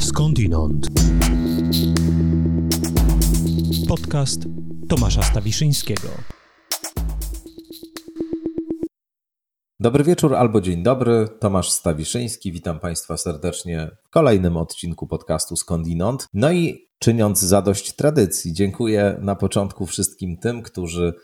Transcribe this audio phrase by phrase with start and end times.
[0.00, 0.86] Skądinąd.
[3.88, 4.40] Podcast
[4.88, 6.08] Tomasza Stawiszyńskiego.
[9.80, 11.28] Dobry wieczór albo dzień dobry.
[11.40, 12.52] Tomasz Stawiszyński.
[12.52, 16.28] Witam Państwa serdecznie w kolejnym odcinku podcastu Skądinąd.
[16.34, 21.14] No i czyniąc zadość tradycji, dziękuję na początku wszystkim tym, którzy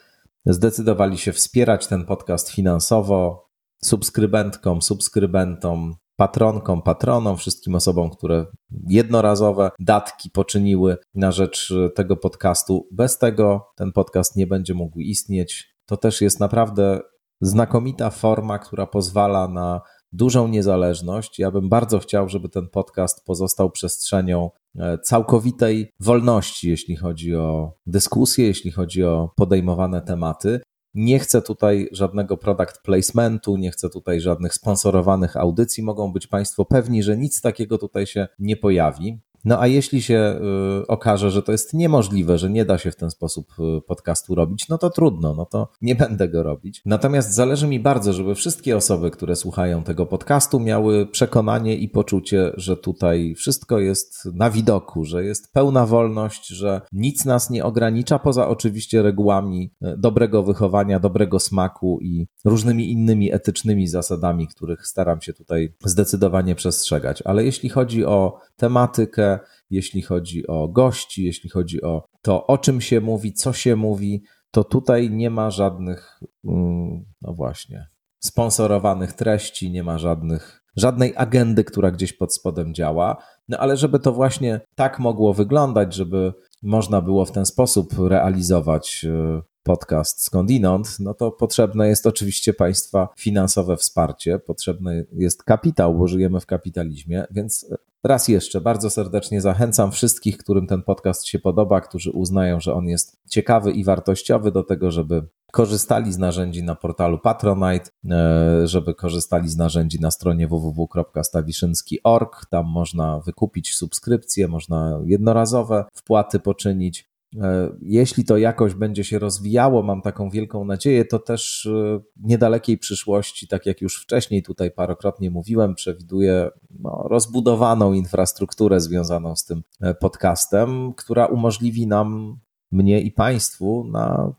[0.47, 3.49] zdecydowali się wspierać ten podcast finansowo,
[3.85, 8.47] subskrybentkom, subskrybentom, patronkom, patronom, wszystkim osobom, które
[8.89, 12.89] jednorazowe datki poczyniły na rzecz tego podcastu.
[12.93, 15.75] Bez tego ten podcast nie będzie mógł istnieć.
[15.87, 17.01] To też jest naprawdę
[17.41, 19.81] znakomita forma, która pozwala na
[20.13, 21.39] dużą niezależność.
[21.39, 27.73] Ja bym bardzo chciał, żeby ten podcast pozostał przestrzenią e, całkowitej wolności, jeśli chodzi o
[27.87, 30.61] dyskusję, jeśli chodzi o podejmowane tematy.
[30.95, 35.83] Nie chcę tutaj żadnego product placementu, nie chcę tutaj żadnych sponsorowanych audycji.
[35.83, 39.21] Mogą być Państwo pewni, że nic takiego tutaj się nie pojawi.
[39.45, 40.41] No a jeśli się
[40.83, 43.47] y, okaże, że to jest niemożliwe, że nie da się w ten sposób
[43.79, 46.83] y, podcastu robić, no to trudno, no to nie będę go robić.
[46.87, 52.53] Natomiast zależy mi bardzo, żeby wszystkie osoby, które słuchają tego podcastu, miały przekonanie i poczucie,
[52.57, 58.19] że tutaj wszystko jest na widoku, że jest pełna wolność, że nic nas nie ogranicza,
[58.19, 65.21] poza oczywiście regułami y, dobrego wychowania, dobrego smaku i różnymi innymi etycznymi zasadami, których staram
[65.21, 67.23] się tutaj zdecydowanie przestrzegać.
[67.23, 69.32] Ale jeśli chodzi o tematykę,
[69.71, 74.23] jeśli chodzi o gości, jeśli chodzi o to, o czym się mówi, co się mówi,
[74.51, 81.65] to tutaj nie ma żadnych, mm, no właśnie, sponsorowanych treści, nie ma żadnych, żadnej agendy,
[81.65, 83.17] która gdzieś pod spodem działa.
[83.49, 89.05] No ale żeby to właśnie tak mogło wyglądać, żeby można było w ten sposób realizować
[89.05, 96.07] y, podcast skądinąd, no to potrzebne jest oczywiście państwa finansowe wsparcie, potrzebny jest kapitał, bo
[96.07, 97.67] żyjemy w kapitalizmie, więc
[98.05, 102.85] raz jeszcze bardzo serdecznie zachęcam wszystkich, którym ten podcast się podoba, którzy uznają, że on
[102.85, 108.95] jest ciekawy i wartościowy do tego, żeby korzystali z narzędzi na portalu Patronite, e, żeby
[108.95, 112.47] korzystali z narzędzi na stronie www.stawiszynski.org.
[112.51, 117.12] Tam można wykupić subskrypcje, można jednorazowe wpłaty poczynić.
[117.41, 122.01] E, jeśli to jakoś będzie się rozwijało, mam taką wielką nadzieję, to też w e,
[122.17, 126.51] niedalekiej przyszłości, tak jak już wcześniej tutaj parokrotnie mówiłem, przewiduję
[126.81, 132.39] no, rozbudowaną infrastrukturę związaną z tym e, podcastem, która umożliwi nam,
[132.73, 134.33] mnie i Państwu, na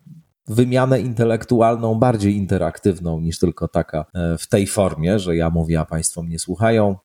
[0.47, 4.05] wymianę intelektualną bardziej interaktywną niż tylko taka
[4.39, 6.95] w tej formie, że ja mówię, a Państwo mnie słuchają.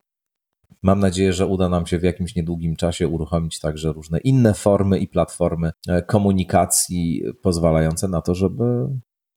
[0.82, 4.98] Mam nadzieję, że uda nam się w jakimś niedługim czasie uruchomić także różne inne formy
[4.98, 8.64] i platformy e, komunikacji pozwalające na to, żeby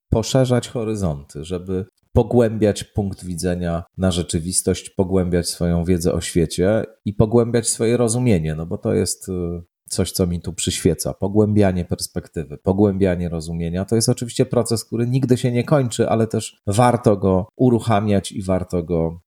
[0.09, 7.69] poszerzać horyzonty, żeby pogłębiać punkt widzenia na rzeczywistość, pogłębiać swoją wiedzę o świecie i pogłębiać
[7.69, 11.13] swoje rozumienie, no bo to jest e, coś, co mi tu przyświeca.
[11.13, 13.85] Pogłębianie perspektywy, pogłębianie rozumienia.
[13.85, 18.43] To jest oczywiście proces, który nigdy się nie kończy, ale też warto go uruchamiać i
[18.43, 19.19] warto go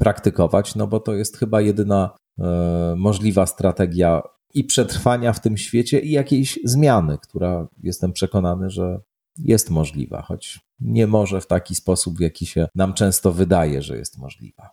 [0.00, 4.22] praktykować, no bo to jest chyba jedyna e, możliwa strategia
[4.54, 9.00] i przetrwania w tym świecie, i jakiejś zmiany, która jestem przekonany, że
[9.38, 13.98] jest możliwa, choć nie może w taki sposób, w jaki się nam często wydaje, że
[13.98, 14.70] jest możliwa.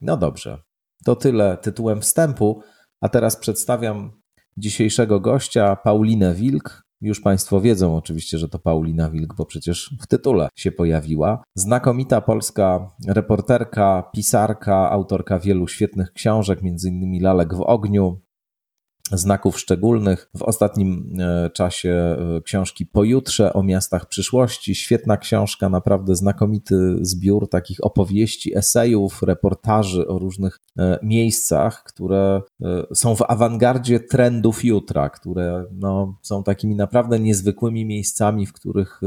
[0.00, 0.58] No dobrze,
[1.04, 2.62] to tyle tytułem wstępu,
[3.00, 4.20] a teraz przedstawiam
[4.56, 10.06] dzisiejszego gościa, Paulinę Wilk, już Państwo wiedzą oczywiście, że to Paulina Wilk, bo przecież w
[10.06, 11.42] tytule się pojawiła.
[11.54, 18.20] Znakomita polska reporterka, pisarka, autorka wielu świetnych książek, innymi Lalek w ogniu,
[19.12, 20.30] znaków szczególnych.
[20.36, 24.74] W ostatnim e, czasie e, książki Pojutrze o miastach przyszłości.
[24.74, 32.42] Świetna książka, naprawdę znakomity zbiór takich opowieści, esejów, reportaży o różnych e, miejscach, które
[32.94, 39.00] są w awangardzie trendów jutra, które no, są takimi naprawdę niezwykłymi miejscami, w których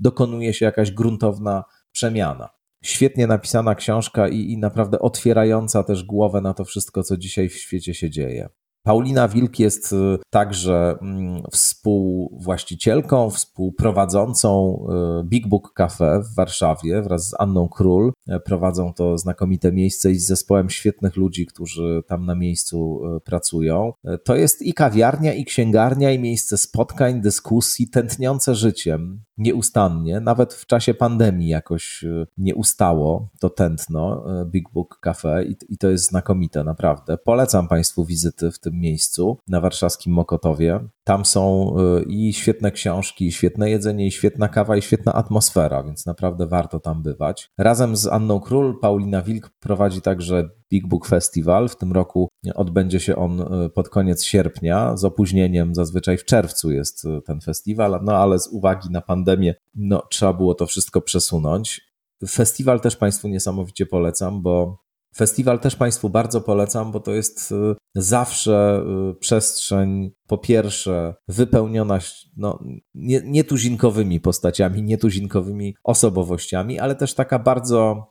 [0.00, 2.48] dokonuje się jakaś gruntowna przemiana.
[2.82, 7.56] Świetnie napisana książka i, i naprawdę otwierająca też głowę na to wszystko, co dzisiaj w
[7.56, 8.48] świecie się dzieje.
[8.82, 14.78] Paulina Wilk jest y, także mm, współwłaścicielką, współprowadzącą
[15.20, 18.12] y, Big Book Cafe w Warszawie wraz z Anną Król.
[18.28, 23.20] E, prowadzą to znakomite miejsce i z zespołem świetnych ludzi, którzy tam na miejscu y,
[23.20, 23.92] pracują.
[24.04, 29.27] E, to jest i kawiarnia, i księgarnia, i miejsce spotkań, dyskusji, tętniące życiem.
[29.38, 32.04] Nieustannie, nawet w czasie pandemii jakoś
[32.38, 37.18] nie ustało to tętno Big Book Cafe i, i to jest znakomite, naprawdę.
[37.18, 40.80] Polecam Państwu wizyty w tym miejscu na warszawskim Mokotowie.
[41.04, 41.74] Tam są
[42.06, 46.80] i świetne książki, i świetne jedzenie, i świetna kawa, i świetna atmosfera, więc naprawdę warto
[46.80, 47.50] tam bywać.
[47.58, 51.68] Razem z Anną Król, Paulina Wilk prowadzi także Big Book Festival.
[51.68, 56.70] W tym roku odbędzie się on e, pod koniec sierpnia, z opóźnieniem zazwyczaj w czerwcu
[56.70, 61.00] jest e, ten festiwal, no ale z uwagi na pandemię no, trzeba było to wszystko
[61.00, 61.88] przesunąć.
[62.28, 64.82] Festiwal też Państwu niesamowicie polecam, bo
[65.16, 68.84] Festiwal też Państwu bardzo polecam, bo to jest e, zawsze
[69.20, 71.98] przestrzeń, po pierwsze, wypełniona
[72.36, 78.06] no, nie, nietuzinkowymi postaciami, nietuzinkowymi osobowościami, ale też taka bardzo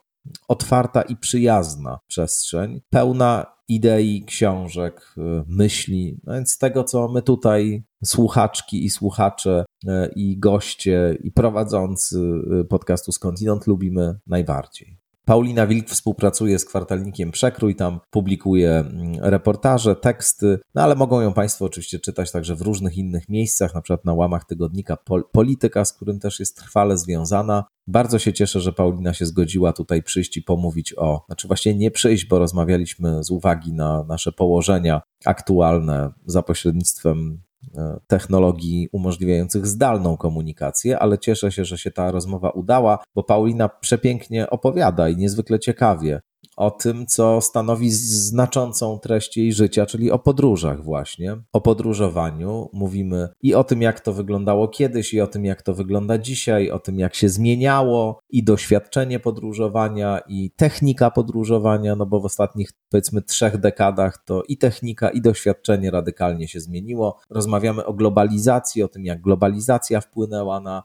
[0.48, 6.20] otwarta i przyjazna przestrzeń, pełna idei, książek, y, myśli.
[6.24, 12.20] No więc tego, co my tutaj, słuchaczki i słuchacze, y, i goście, i prowadzący
[12.62, 15.00] y, podcastu Skądinąd lubimy najbardziej.
[15.28, 21.34] Paulina Wilk współpracuje z kwartalnikiem Przekrój, tam publikuje mm, reportaże, teksty, no ale mogą ją
[21.34, 24.98] Państwo oczywiście czytać także w różnych innych miejscach, na przykład na łamach tygodnika
[25.32, 27.64] Polityka, z którym też jest trwale związana.
[27.88, 31.92] Bardzo się cieszę, że Paulina się zgodziła tutaj przyjść i pomówić o, znaczy właśnie nie
[31.92, 37.42] przyjść, bo rozmawialiśmy z uwagi na nasze położenia aktualne za pośrednictwem
[38.08, 44.50] technologii umożliwiających zdalną komunikację, ale cieszę się, że się ta rozmowa udała, bo Paulina przepięknie
[44.50, 46.22] opowiada i niezwykle ciekawie
[46.56, 51.38] o tym, co stanowi znaczącą treść jej życia, czyli o podróżach, właśnie.
[51.54, 55.74] O podróżowaniu mówimy i o tym, jak to wyglądało kiedyś, i o tym, jak to
[55.74, 62.20] wygląda dzisiaj, o tym, jak się zmieniało i doświadczenie podróżowania, i technika podróżowania, no bo
[62.20, 67.20] w ostatnich powiedzmy trzech dekadach to i technika, i doświadczenie radykalnie się zmieniło.
[67.30, 70.84] Rozmawiamy o globalizacji, o tym, jak globalizacja wpłynęła na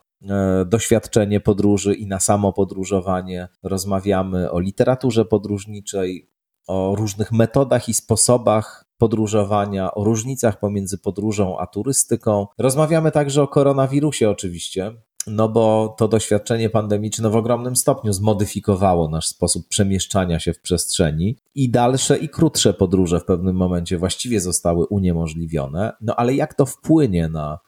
[0.66, 3.48] doświadczenie podróży i na samo podróżowanie.
[3.62, 6.30] Rozmawiamy o literaturze podróżniczej,
[6.66, 12.46] o różnych metodach i sposobach podróżowania, o różnicach pomiędzy podróżą a turystyką.
[12.58, 14.92] Rozmawiamy także o koronawirusie, oczywiście,
[15.26, 21.38] no bo to doświadczenie pandemiczne w ogromnym stopniu zmodyfikowało nasz sposób przemieszczania się w przestrzeni
[21.54, 25.92] i dalsze i krótsze podróże w pewnym momencie właściwie zostały uniemożliwione.
[26.00, 27.58] No ale jak to wpłynie na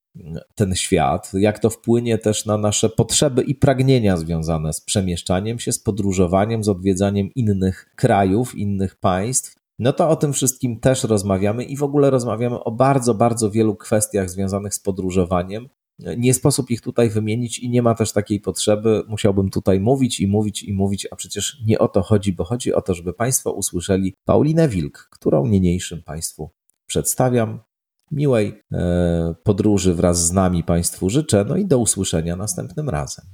[0.54, 5.72] ten świat, jak to wpłynie też na nasze potrzeby i pragnienia związane z przemieszczaniem się,
[5.72, 9.56] z podróżowaniem, z odwiedzaniem innych krajów, innych państw.
[9.78, 13.76] No to o tym wszystkim też rozmawiamy i w ogóle rozmawiamy o bardzo, bardzo wielu
[13.76, 15.68] kwestiach związanych z podróżowaniem.
[16.16, 19.02] Nie sposób ich tutaj wymienić i nie ma też takiej potrzeby.
[19.08, 22.74] Musiałbym tutaj mówić i mówić i mówić, a przecież nie o to chodzi, bo chodzi
[22.74, 26.50] o to, żeby Państwo usłyszeli Paulinę Wilk, którą niniejszym Państwu
[26.86, 27.60] przedstawiam.
[28.10, 33.24] Miłej e, podróży wraz z nami Państwu życzę, no i do usłyszenia następnym razem.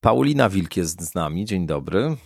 [0.00, 1.44] Paulina Wilk jest z nami.
[1.44, 2.16] Dzień dobry.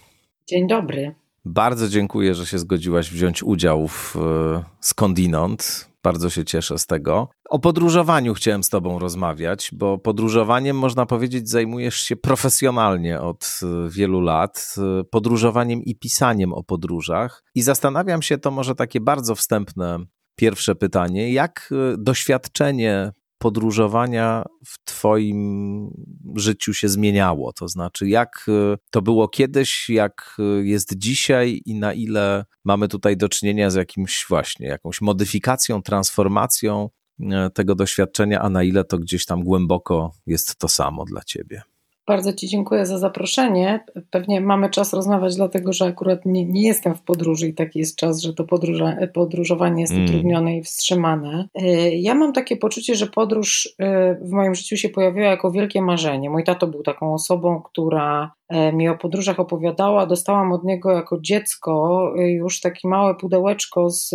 [0.48, 1.14] Dzień dobry.
[1.44, 5.88] Bardzo dziękuję, że się zgodziłaś wziąć udział w e, Skądinąd.
[6.08, 7.28] Bardzo się cieszę z tego.
[7.48, 13.88] O podróżowaniu chciałem z Tobą rozmawiać, bo podróżowaniem, można powiedzieć, zajmujesz się profesjonalnie od e,
[13.90, 14.74] wielu lat.
[14.78, 17.44] E, podróżowaniem i pisaniem o podróżach.
[17.54, 19.98] I zastanawiam się, to może takie bardzo wstępne
[20.36, 25.90] pierwsze pytanie, jak doświadczenie podróżowania w Twoim
[26.36, 27.52] życiu się zmieniało?
[27.52, 32.88] To znaczy, jak y, to było kiedyś, jak y, jest dzisiaj i na ile mamy
[32.88, 36.88] tutaj do czynienia z jakimś właśnie, jakąś modyfikacją, transformacją
[37.20, 37.24] y,
[37.54, 41.62] tego doświadczenia, a na ile to gdzieś tam głęboko jest to samo dla Ciebie?
[42.08, 43.84] Bardzo Ci dziękuję za zaproszenie.
[44.10, 47.96] Pewnie mamy czas rozmawiać, dlatego że akurat nie, nie jestem w podróży i taki jest
[47.96, 50.04] czas, że to podróża, podróżowanie jest mm.
[50.04, 51.48] utrudnione i wstrzymane.
[51.54, 55.82] E, ja mam takie poczucie, że podróż e, w moim życiu się pojawiła jako wielkie
[55.82, 56.30] marzenie.
[56.30, 58.32] Mój tato był taką osobą, która
[58.72, 60.06] mi o podróżach opowiadała.
[60.06, 64.14] Dostałam od niego jako dziecko już takie małe pudełeczko z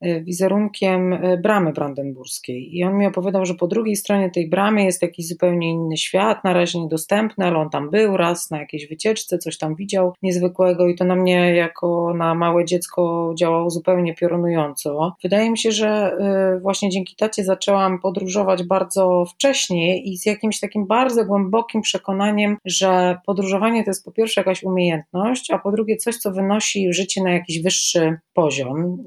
[0.00, 2.76] E, wizerunkiem e, bramy brandenburskiej.
[2.76, 6.44] I on mi opowiadał, że po drugiej stronie tej bramy jest jakiś zupełnie inny świat,
[6.44, 10.88] na razie niedostępny, ale on tam był raz na jakiejś wycieczce, coś tam widział niezwykłego
[10.88, 15.16] i to na mnie jako na małe dziecko działało zupełnie piorunująco.
[15.22, 20.60] Wydaje mi się, że e, właśnie dzięki tacie zaczęłam podróżować bardzo wcześnie i z jakimś
[20.60, 25.96] takim bardzo głębokim przekonaniem, że podróżowanie to jest po pierwsze jakaś umiejętność, a po drugie
[25.96, 29.04] coś, co wynosi życie na jakiś wyższy poziom.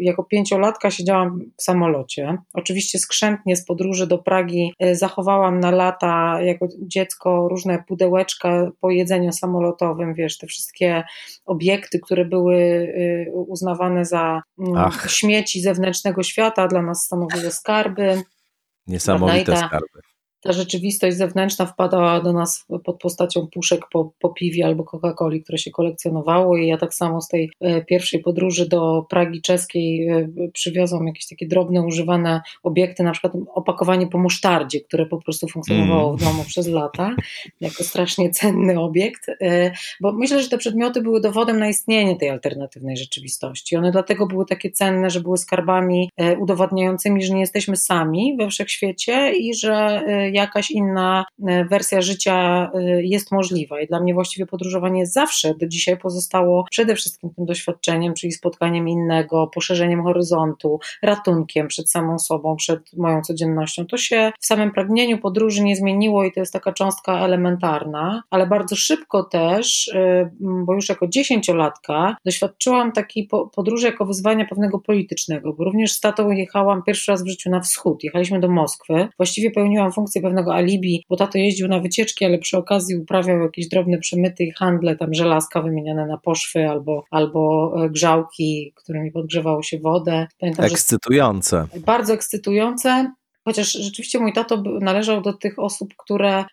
[0.00, 2.38] Jak jako pięciolatka siedziałam w samolocie.
[2.52, 8.90] Oczywiście skrzętnie z podróży do Pragi e, zachowałam na lata jako dziecko różne pudełeczka po
[8.90, 11.04] jedzeniu samolotowym, wiesz, te wszystkie
[11.46, 15.10] obiekty, które były e, uznawane za mm, Ach.
[15.10, 18.22] śmieci zewnętrznego świata, dla nas stanowiły skarby.
[18.86, 20.07] Niesamowite skarby
[20.40, 25.58] ta rzeczywistość zewnętrzna wpadała do nas pod postacią puszek po, po piwie albo Coca-Coli, które
[25.58, 30.28] się kolekcjonowało i ja tak samo z tej e, pierwszej podróży do Pragi czeskiej e,
[30.52, 36.16] przywiozłam jakieś takie drobne, używane obiekty, na przykład opakowanie po musztardzie, które po prostu funkcjonowało
[36.16, 36.32] w mm.
[36.32, 37.16] domu przez lata,
[37.60, 42.30] jako strasznie cenny obiekt, e, bo myślę, że te przedmioty były dowodem na istnienie tej
[42.30, 43.76] alternatywnej rzeczywistości.
[43.76, 49.32] One dlatego były takie cenne, że były skarbami udowadniającymi, że nie jesteśmy sami we wszechświecie
[49.32, 53.80] i że jakaś inna e, wersja życia e, jest możliwa.
[53.80, 58.88] I dla mnie właściwie podróżowanie zawsze do dzisiaj pozostało przede wszystkim tym doświadczeniem, czyli spotkaniem
[58.88, 63.86] innego, poszerzeniem horyzontu, ratunkiem przed samą sobą, przed moją codziennością.
[63.86, 68.46] To się w samym pragnieniu podróży nie zmieniło i to jest taka cząstka elementarna, ale
[68.46, 75.52] bardzo szybko też, e, bo już jako dziesięciolatka doświadczyłam takiej podróży jako wyzwania pewnego politycznego,
[75.52, 78.04] bo również z tatą jechałam pierwszy raz w życiu na wschód.
[78.04, 79.08] Jechaliśmy do Moskwy.
[79.16, 83.68] Właściwie pełniłam funkcję pewnego alibi, bo tato jeździł na wycieczki, ale przy okazji uprawiał jakieś
[83.68, 89.62] drobne przemyty i handle, tam żelazka wymieniane na poszwy albo, albo e, grzałki, którymi podgrzewało
[89.62, 90.26] się wodę.
[90.40, 91.66] Pamiętam, ekscytujące.
[91.86, 93.12] Bardzo ekscytujące.
[93.48, 96.44] Chociaż rzeczywiście mój tato należał do tych osób, które y,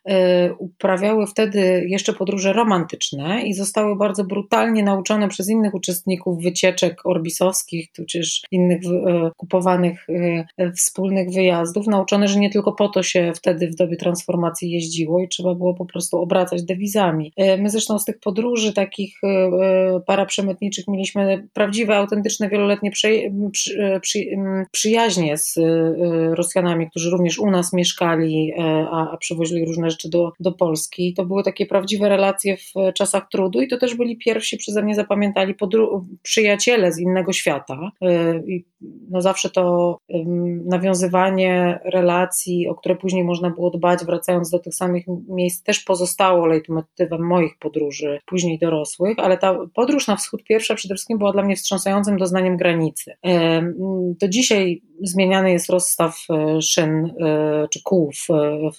[0.57, 7.91] uprawiały wtedy jeszcze podróże romantyczne i zostały bardzo brutalnie nauczone przez innych uczestników wycieczek orbisowskich,
[7.91, 13.67] tudzież innych y, kupowanych y, wspólnych wyjazdów, nauczone, że nie tylko po to się wtedy
[13.67, 17.33] w dobie transformacji jeździło i trzeba było po prostu obracać dewizami.
[17.37, 19.19] My zresztą z tych podróży takich
[20.05, 24.19] paraprzemytniczych mieliśmy prawdziwe, autentyczne, wieloletnie przy, przy, przy,
[24.71, 25.59] przyjaźnie z
[26.31, 28.61] Rosjanami, którzy również u nas mieszkali, e,
[28.91, 31.13] a, a przywozili różne rzeczy do, do Polski.
[31.13, 34.95] To były takie prawdziwe relacje w czasach trudu i to też byli pierwsi przeze mnie
[34.95, 35.55] zapamiętali
[36.21, 37.91] przyjaciele z innego świata.
[38.01, 38.65] E, I
[39.09, 39.97] no zawsze to
[40.65, 46.45] nawiązywanie relacji, o które później można było dbać, wracając do tych samych miejsc, też pozostało
[46.45, 51.43] leitmotywem moich podróży, później dorosłych, ale ta podróż na wschód pierwsza przede wszystkim była dla
[51.43, 53.13] mnie wstrząsającym doznaniem granicy.
[54.19, 58.27] Do dzisiaj zmieniany jest rozstaw e, szyn e, czy kół w,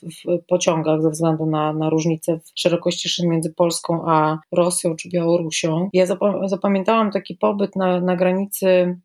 [0.03, 5.09] w pociągach ze względu na, na różnicę w szerokości szyn między Polską a Rosją czy
[5.09, 5.91] Białorusią.
[5.93, 6.07] Ja
[6.47, 8.97] zapamiętałam taki pobyt na, na granicy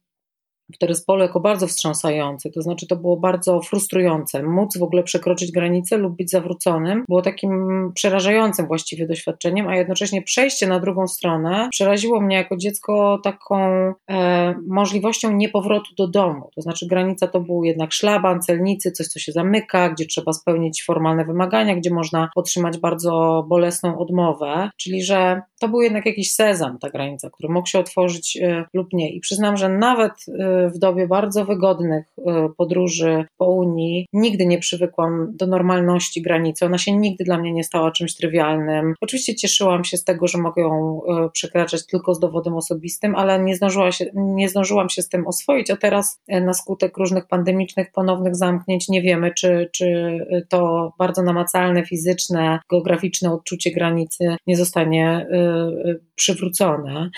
[0.73, 4.43] w Teryspolu jako bardzo wstrząsający, to znaczy to było bardzo frustrujące.
[4.43, 7.51] Móc w ogóle przekroczyć granicę lub być zawróconym było takim
[7.95, 13.57] przerażającym właściwie doświadczeniem, a jednocześnie przejście na drugą stronę przeraziło mnie jako dziecko taką
[14.11, 16.49] e, możliwością niepowrotu do domu.
[16.55, 20.83] To znaczy granica to był jednak szlaban, celnicy, coś co się zamyka, gdzie trzeba spełnić
[20.83, 26.77] formalne wymagania, gdzie można otrzymać bardzo bolesną odmowę, czyli że to był jednak jakiś sezam,
[26.79, 29.09] ta granica, który mógł się otworzyć e, lub nie.
[29.11, 32.23] I przyznam, że nawet e, w dobie bardzo wygodnych y,
[32.57, 36.65] podróży po Unii nigdy nie przywykłam do normalności granicy.
[36.65, 38.93] Ona się nigdy dla mnie nie stała czymś trywialnym.
[39.01, 41.01] Oczywiście cieszyłam się z tego, że mogę ją
[41.33, 45.69] przekraczać tylko z dowodem osobistym, ale nie, zdążyła się, nie zdążyłam się z tym oswoić,
[45.69, 50.17] a teraz na skutek różnych pandemicznych, ponownych zamknięć nie wiemy, czy, czy
[50.49, 55.27] to bardzo namacalne, fizyczne, geograficzne odczucie granicy nie zostanie
[56.15, 57.09] przywrócone.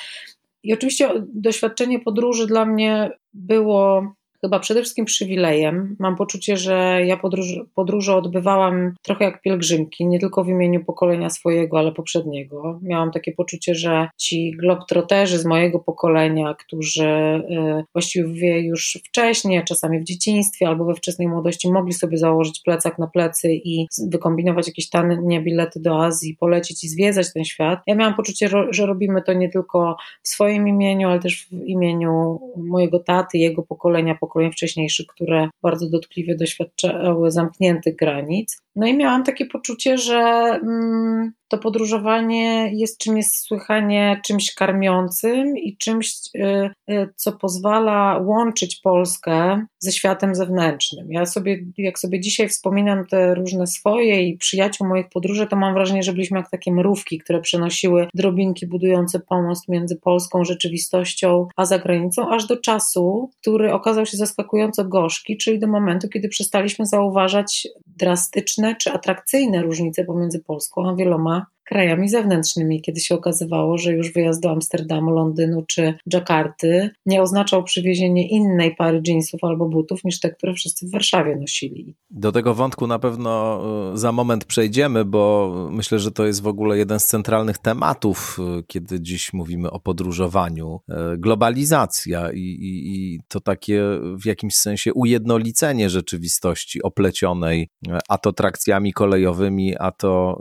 [0.64, 4.14] I oczywiście doświadczenie podróży dla mnie było
[4.44, 5.96] chyba przede wszystkim przywilejem.
[6.00, 11.30] Mam poczucie, że ja podróż, podróże odbywałam trochę jak pielgrzymki, nie tylko w imieniu pokolenia
[11.30, 12.80] swojego, ale poprzedniego.
[12.82, 20.00] Miałam takie poczucie, że ci globtroterzy z mojego pokolenia, którzy y, właściwie już wcześniej, czasami
[20.00, 24.90] w dzieciństwie albo we wczesnej młodości mogli sobie założyć plecak na plecy i wykombinować jakieś
[24.90, 27.80] tanie bilety do Azji, polecieć i zwiedzać ten świat.
[27.88, 32.40] Ja miałam poczucie, że robimy to nie tylko w swoim imieniu, ale też w imieniu
[32.58, 38.58] mojego taty, jego pokolenia, pokolenia pokoleń wcześniejszych, które bardzo dotkliwie doświadczały zamkniętych granic.
[38.76, 40.20] No i miałam takie poczucie, że
[40.64, 48.76] mm, to podróżowanie jest czymś słychanie czymś karmiącym i czymś, y, y, co pozwala łączyć
[48.84, 51.12] Polskę ze światem zewnętrznym.
[51.12, 55.74] Ja sobie, jak sobie dzisiaj wspominam te różne swoje i przyjaciół moich podróży, to mam
[55.74, 61.66] wrażenie, że byliśmy jak takie mrówki, które przenosiły drobinki budujące pomost między polską rzeczywistością a
[61.66, 67.68] zagranicą, aż do czasu, który okazał się zaskakująco gorzki, czyli do momentu, kiedy przestaliśmy zauważać
[67.88, 74.14] drastyczne czy atrakcyjne różnice pomiędzy Polską a wieloma krajami zewnętrznymi, kiedy się okazywało, że już
[74.14, 80.20] wyjazd do Amsterdamu, Londynu czy Dżakarty nie oznaczał przywiezienie innej pary jeansów albo butów niż
[80.20, 81.96] te, które wszyscy w Warszawie nosili.
[82.10, 83.62] Do tego wątku na pewno
[83.94, 88.38] y, za moment przejdziemy, bo myślę, że to jest w ogóle jeden z centralnych tematów,
[88.60, 90.80] y, kiedy dziś mówimy o podróżowaniu.
[90.90, 93.82] Y, globalizacja i, i, i to takie
[94.22, 97.70] w jakimś sensie ujednolicenie rzeczywistości oplecionej
[98.10, 100.40] a to trakcjami kolejowymi, a to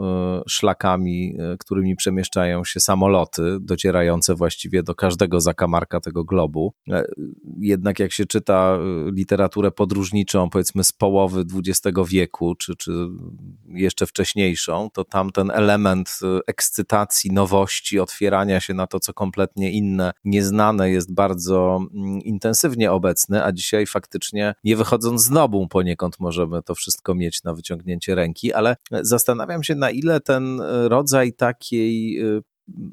[0.49, 1.12] szlakami,
[1.59, 6.75] którymi przemieszczają się samoloty, docierające właściwie do każdego zakamarka tego globu.
[7.59, 8.79] Jednak jak się czyta
[9.13, 12.93] literaturę podróżniczą, powiedzmy z połowy XX wieku, czy, czy
[13.69, 20.13] jeszcze wcześniejszą, to tam ten element ekscytacji, nowości, otwierania się na to, co kompletnie inne,
[20.25, 26.63] nieznane jest bardzo mm, intensywnie obecny, a dzisiaj faktycznie nie wychodząc z nobą poniekąd możemy
[26.63, 31.02] to wszystko mieć na wyciągnięcie ręki, ale zastanawiam się, na ile ten rodzaj
[31.37, 32.43] takiej y,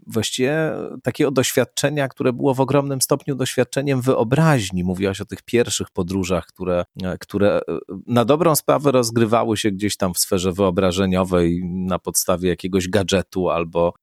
[0.08, 0.72] właściwie
[1.04, 4.84] takiego doświadczenia, które było w ogromnym stopniu doświadczeniem wyobraźni.
[4.84, 6.86] Mówiłaś o tych pierwszych podróżach, które,
[7.20, 7.62] które
[8.08, 13.94] na dobrą sprawę rozgrywały się gdzieś tam w sferze wyobrażeniowej na podstawie jakiegoś gadżetu albo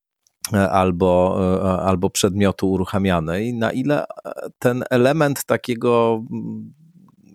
[0.52, 1.38] albo,
[1.82, 4.04] albo przedmiotu uruchamianej, na ile
[4.58, 6.22] ten element takiego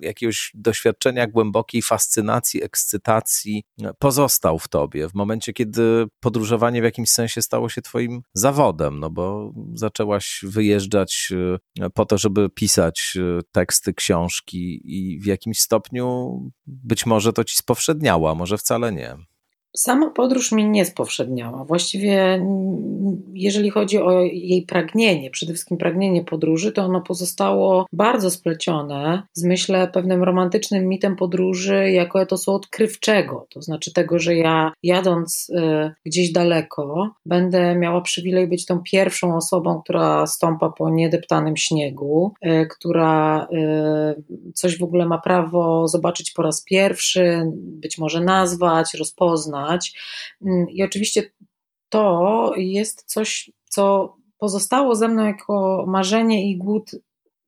[0.01, 3.63] jakiegoś doświadczenia głębokiej fascynacji, ekscytacji
[3.99, 9.09] pozostał w tobie w momencie, kiedy podróżowanie w jakimś sensie stało się twoim zawodem, no
[9.09, 11.33] bo zaczęłaś wyjeżdżać
[11.79, 17.43] e, po to, żeby pisać e, teksty, książki i w jakimś stopniu być może to
[17.43, 19.30] ci spowszedniało, a może wcale nie.
[19.77, 21.65] Sama podróż mi nie spowszedniała.
[21.65, 22.45] Właściwie,
[23.33, 29.43] jeżeli chodzi o jej pragnienie, przede wszystkim pragnienie podróży, to ono pozostało bardzo splecione z
[29.43, 33.47] myślę pewnym romantycznym mitem podróży jako etosu odkrywczego.
[33.49, 39.35] To znaczy tego, że ja jadąc y, gdzieś daleko, będę miała przywilej być tą pierwszą
[39.35, 46.31] osobą, która stąpa po niedeptanym śniegu, y, która y, coś w ogóle ma prawo zobaczyć
[46.31, 49.60] po raz pierwszy, być może nazwać, rozpoznać
[50.41, 51.31] Mm, I oczywiście
[51.89, 56.91] to jest coś, co pozostało ze mną jako marzenie i głód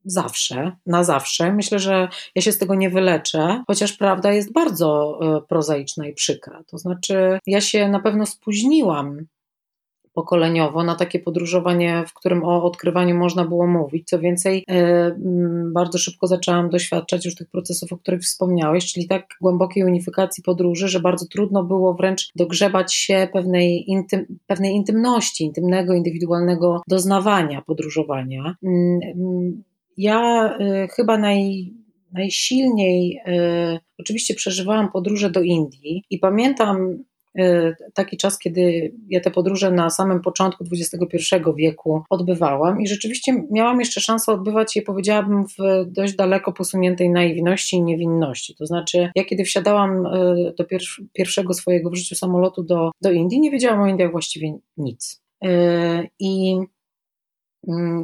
[0.06, 1.54] zawsze, na zawsze.
[1.54, 6.14] Myślę, że ja się z tego nie wyleczę, chociaż prawda jest bardzo e, prozaiczna i
[6.14, 6.64] przykra.
[6.68, 9.26] To znaczy, ja się na pewno spóźniłam
[10.14, 14.08] pokoleniowo na takie podróżowanie, w którym o odkrywaniu można było mówić.
[14.08, 15.16] Co więcej, e,
[15.74, 20.88] bardzo szybko zaczęłam doświadczać już tych procesów, o których wspomniałeś, czyli tak głębokiej unifikacji podróży,
[20.88, 28.56] że bardzo trudno było wręcz dogrzebać się pewnej, intym, pewnej intymności, intymnego, indywidualnego doznawania podróżowania.
[28.64, 29.64] Mm, mm,
[29.98, 31.74] ja e, chyba naj,
[32.12, 37.04] najsilniej, e, oczywiście przeżywałam podróże do Indii i pamiętam
[37.94, 43.80] taki czas, kiedy ja te podróże na samym początku XXI wieku odbywałam i rzeczywiście miałam
[43.80, 48.56] jeszcze szansę odbywać je, powiedziałabym, w dość daleko posuniętej naiwności i niewinności.
[48.56, 50.66] To znaczy, ja kiedy wsiadałam y, do
[51.14, 55.22] pierwszego swojego w życiu samolotu do, do Indii, nie wiedziałam o Indiach właściwie nic.
[55.46, 55.50] Y,
[56.20, 56.58] I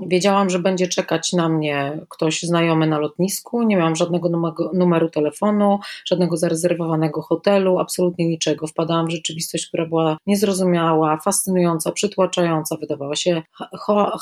[0.07, 3.63] wiedziałam, że będzie czekać na mnie ktoś znajomy na lotnisku.
[3.63, 4.29] Nie miałam żadnego
[4.73, 8.67] numeru telefonu, żadnego zarezerwowanego hotelu, absolutnie niczego.
[8.67, 13.41] Wpadałam w rzeczywistość, która była niezrozumiała, fascynująca, przytłaczająca, wydawała się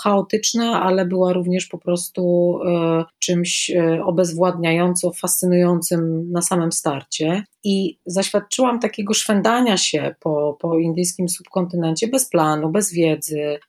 [0.03, 7.99] chaotyczna, ale była również po prostu e, czymś e, obezwładniająco fascynującym na samym starcie i
[8.05, 13.59] zaświadczyłam takiego szwendania się po, po indyjskim subkontynencie bez planu, bez wiedzy.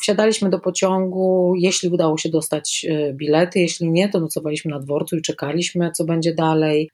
[0.00, 5.16] Wsiadaliśmy do pociągu, jeśli udało się dostać y, bilety, jeśli nie, to nocowaliśmy na dworcu
[5.16, 6.90] i czekaliśmy, co będzie dalej.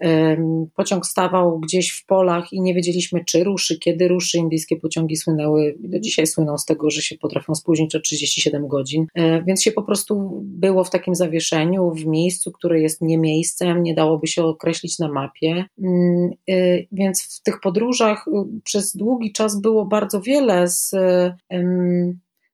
[0.76, 4.38] Pociąg stawał gdzieś w polach i nie wiedzieliśmy, czy ruszy, kiedy ruszy.
[4.38, 9.06] Indyjskie pociągi słynęły, do dzisiaj słyną z tego, że się potrafią spóźnić o 37 godzin,
[9.14, 13.82] e, więc się po prostu było w takim zawieszeniu, w miejscu, które jest nie miejscem,
[13.82, 15.64] nie dałoby się określić na mapie.
[15.82, 20.94] Mm, y, więc w tych podróżach y, przez długi czas było bardzo wiele z,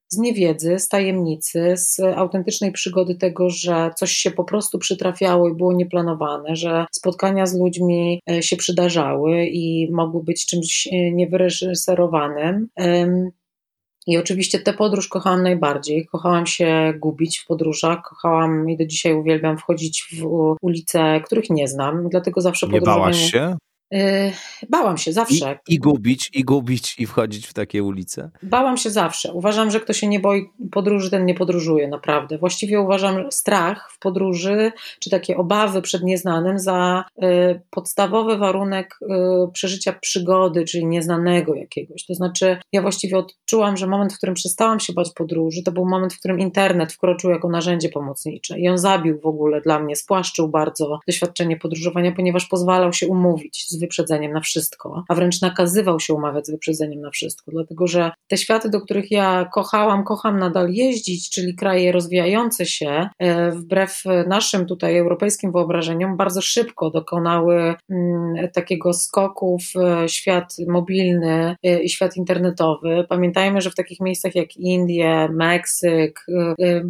[0.08, 5.54] z niewiedzy, z tajemnicy, z autentycznej przygody tego, że coś się po prostu przytrafiało i
[5.54, 12.68] było nieplanowane, że spotkania z ludźmi e, się przydarzały i mogły być czymś e, niewyreżyserowanym.
[14.06, 16.06] I oczywiście tę podróż kochałam najbardziej.
[16.06, 20.26] Kochałam się gubić w podróżach, kochałam i do dzisiaj uwielbiam wchodzić w
[20.62, 23.56] ulice, których nie znam, dlatego zawsze Nie bałaś się?
[24.68, 25.58] Bałam się zawsze.
[25.68, 28.30] I, I, gubić, i gubić, i wchodzić w takie ulice?
[28.42, 29.32] Bałam się zawsze.
[29.32, 32.38] Uważam, że kto się nie boi podróży, ten nie podróżuje, naprawdę.
[32.38, 39.06] Właściwie uważam strach w podróży, czy takie obawy przed nieznanym za y, podstawowy warunek y,
[39.52, 42.06] przeżycia przygody, czyli nieznanego jakiegoś.
[42.06, 45.84] To znaczy, ja właściwie odczułam, że moment, w którym przestałam się bać podróży, to był
[45.84, 49.96] moment, w którym internet wkroczył jako narzędzie pomocnicze i on zabił w ogóle dla mnie,
[49.96, 56.00] spłaszczył bardzo doświadczenie podróżowania, ponieważ pozwalał się umówić z wyprzedzeniem na wszystko, a wręcz nakazywał
[56.00, 60.38] się umawiać z wyprzedzeniem na wszystko, dlatego że te światy, do których ja kochałam, kocham
[60.38, 67.74] nadal jeździć, czyli kraje rozwijające się, e, wbrew naszym tutaj europejskim wyobrażeniom, bardzo szybko dokonały
[67.90, 73.04] mm, takiego skoku w e, świat mobilny e, i świat internetowy.
[73.08, 76.26] Pamiętajmy, że w takich miejscach jak Indie, Meksyk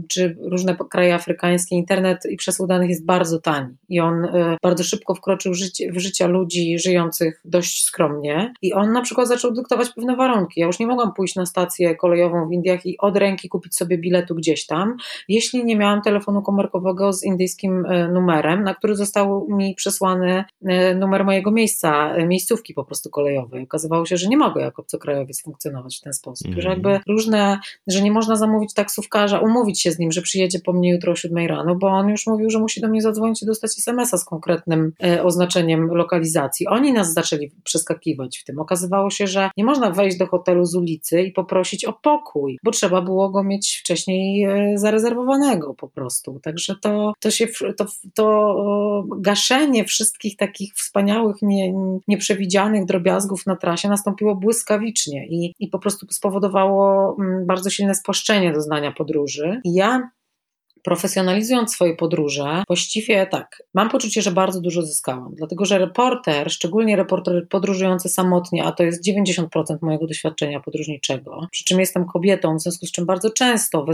[0.09, 4.27] czy różne kraje afrykańskie internet i przesył danych jest bardzo tani i on
[4.63, 5.53] bardzo szybko wkroczył
[5.93, 10.61] w życie ludzi żyjących dość skromnie i on na przykład zaczął dyktować pewne warunki.
[10.61, 13.99] Ja już nie mogłam pójść na stację kolejową w Indiach i od ręki kupić sobie
[13.99, 14.97] biletu gdzieś tam,
[15.29, 20.95] jeśli nie miałam telefonu komórkowego z indyjskim e, numerem, na który został mi przesłany e,
[20.95, 23.65] numer mojego miejsca, e, miejscówki po prostu kolejowej.
[23.65, 26.47] Okazywało się, że nie mogę jako obcokrajowiec funkcjonować w ten sposób.
[26.49, 26.61] Mm.
[26.61, 30.73] Że jakby różne, że nie można zamówić taksówkarza, umówić się z nim, że przyjedzie po
[30.73, 33.47] mnie jutro o 7 rano, bo on już mówił, że musi do mnie zadzwonić i
[33.47, 36.64] dostać SMS-a z konkretnym oznaczeniem lokalizacji.
[36.67, 38.59] Oni nas zaczęli przeskakiwać w tym.
[38.59, 42.71] Okazywało się, że nie można wejść do hotelu z ulicy i poprosić o pokój, bo
[42.71, 46.41] trzeba było go mieć wcześniej e, zarezerwowanego po prostu.
[46.43, 47.47] Także to, to się
[47.77, 48.55] to, to
[49.19, 51.73] gaszenie wszystkich takich wspaniałych, nie,
[52.09, 58.53] nieprzewidzianych drobiazgów na trasie nastąpiło błyskawicznie i, i po prostu spowodowało mm, bardzo silne spłaszczenie
[58.53, 59.61] doznania podróży.
[59.65, 60.11] I ja
[60.85, 66.97] profesjonalizując swoje podróże, właściwie tak, mam poczucie, że bardzo dużo zyskałam, dlatego że reporter, szczególnie
[66.97, 69.47] reporter podróżujący samotnie, a to jest 90%
[69.83, 73.87] mojego doświadczenia podróżniczego, przy czym jestem kobietą, w związku z czym bardzo często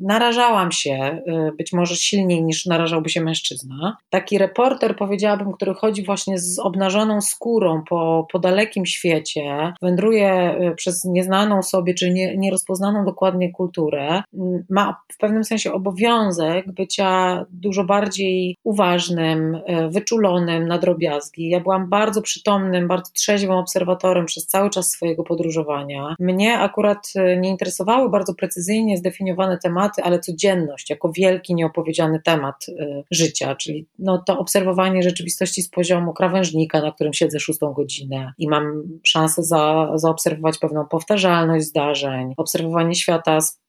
[0.00, 3.96] narażałam się, y, być może silniej niż narażałby się mężczyzna.
[4.10, 10.74] Taki reporter, powiedziałabym, który chodzi właśnie z obnażoną skórą po, po dalekim świecie, wędruje y,
[10.74, 14.22] przez nieznaną sobie, czy nie, nierozpoznaną dokładnie kulturę,
[14.70, 16.31] ma w pewnym sensie obowiązek,
[16.66, 21.48] bycia dużo bardziej uważnym, e, wyczulonym na drobiazgi.
[21.48, 26.16] Ja byłam bardzo przytomnym, bardzo trzeźwym obserwatorem przez cały czas swojego podróżowania.
[26.20, 32.66] Mnie akurat e, nie interesowały bardzo precyzyjnie zdefiniowane tematy, ale codzienność jako wielki, nieopowiedziany temat
[32.68, 38.32] e, życia, czyli no, to obserwowanie rzeczywistości z poziomu krawężnika, na którym siedzę szóstą godzinę
[38.38, 43.62] i mam szansę za, zaobserwować pewną powtarzalność zdarzeń, obserwowanie świata z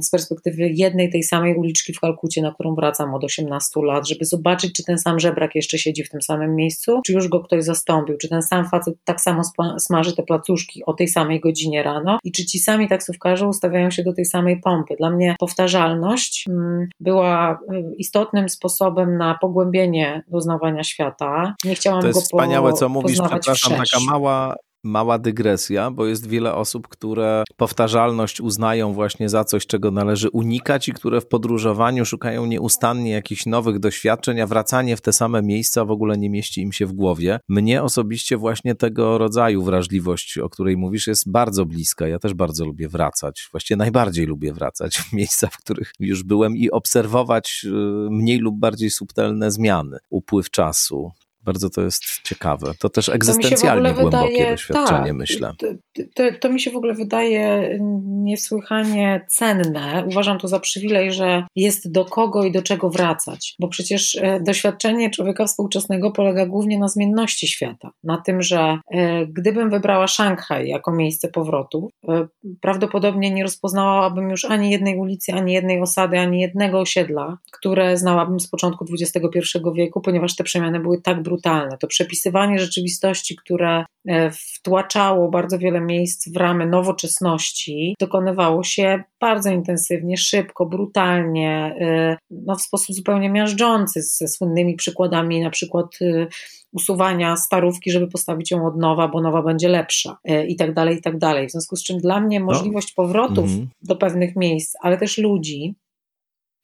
[0.00, 4.24] z perspektywy jednej tej samej uliczki w Kalkucie, na którą wracam od 18 lat, żeby
[4.24, 7.64] zobaczyć, czy ten sam żebrak jeszcze siedzi w tym samym miejscu, czy już go ktoś
[7.64, 9.42] zastąpił, czy ten sam facet tak samo
[9.78, 14.02] smaży te placuszki o tej samej godzinie rano i czy ci sami taksówkarze ustawiają się
[14.02, 14.94] do tej samej pompy.
[14.98, 21.54] Dla mnie powtarzalność mm, była y, istotnym sposobem na pogłębienie doznawania świata.
[21.64, 26.26] Nie chciałam to jest go wspaniałe, co mówisz, przepraszam, taka mała mała dygresja, bo jest
[26.26, 32.04] wiele osób, które powtarzalność uznają właśnie za coś, czego należy unikać i które w podróżowaniu
[32.04, 36.60] szukają nieustannie jakichś nowych doświadczeń, a wracanie w te same miejsca w ogóle nie mieści
[36.60, 37.40] im się w głowie.
[37.48, 42.08] Mnie osobiście właśnie tego rodzaju wrażliwość, o której mówisz, jest bardzo bliska.
[42.08, 43.48] Ja też bardzo lubię wracać.
[43.52, 47.70] Właściwie najbardziej lubię wracać w miejsca, w których już byłem i obserwować y,
[48.10, 51.10] mniej lub bardziej subtelne zmiany, upływ czasu,
[51.46, 52.72] bardzo to jest ciekawe.
[52.78, 55.52] To też egzystencjalnie to głębokie wydaje, doświadczenie, tak, myślę.
[55.58, 55.66] To,
[56.14, 60.04] to, to, mi się w ogóle wydaje niesłychanie cenne.
[60.06, 64.40] Uważam to za przywilej, że jest do kogo i do czego wracać, bo przecież e,
[64.40, 67.90] doświadczenie człowieka współczesnego polega głównie na zmienności świata.
[68.04, 72.26] Na tym, że e, gdybym wybrała Szanghaj jako miejsce powrotu, e,
[72.60, 78.40] prawdopodobnie nie rozpoznałabym już ani jednej ulicy, ani jednej osady, ani jednego osiedla, które znałabym
[78.40, 81.78] z początku XXI wieku, ponieważ te przemiany były tak brutalne brutalne.
[81.78, 89.50] To przepisywanie rzeczywistości, które e, wtłaczało bardzo wiele miejsc w ramy nowoczesności, dokonywało się bardzo
[89.50, 96.26] intensywnie, szybko, brutalnie, e, no w sposób zupełnie miażdżący, ze słynnymi przykładami na przykład e,
[96.72, 100.16] usuwania starówki, żeby postawić ją od nowa, bo nowa będzie lepsza
[100.48, 101.48] i tak dalej, i tak dalej.
[101.48, 102.46] W związku z czym dla mnie no.
[102.46, 103.66] możliwość powrotów no.
[103.82, 105.74] do pewnych miejsc, ale też ludzi,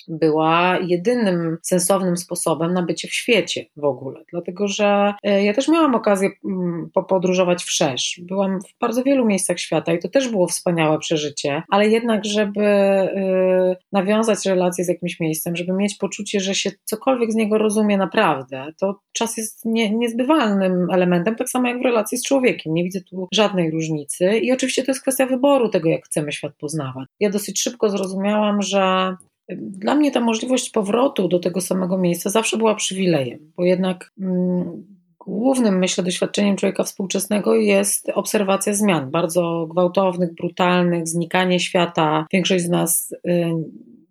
[0.09, 4.25] była jedynym sensownym sposobem na bycie w świecie w ogóle.
[4.33, 8.21] Dlatego, że e, ja też miałam okazję mm, podróżować wszerz.
[8.23, 12.65] Byłam w bardzo wielu miejscach świata i to też było wspaniałe przeżycie, ale jednak, żeby
[12.65, 17.97] e, nawiązać relacje z jakimś miejscem, żeby mieć poczucie, że się cokolwiek z niego rozumie
[17.97, 22.75] naprawdę, to czas jest nie, niezbywalnym elementem, tak samo jak w relacji z człowiekiem.
[22.75, 26.53] Nie widzę tu żadnej różnicy i oczywiście to jest kwestia wyboru tego, jak chcemy świat
[26.59, 27.09] poznawać.
[27.21, 29.17] Ja dosyć szybko zrozumiałam, że
[29.57, 34.85] dla mnie ta możliwość powrotu do tego samego miejsca zawsze była przywilejem, bo jednak mm,
[35.27, 42.27] głównym, myślę, doświadczeniem człowieka współczesnego jest obserwacja zmian, bardzo gwałtownych, brutalnych, znikanie świata.
[42.33, 43.45] Większość z nas y,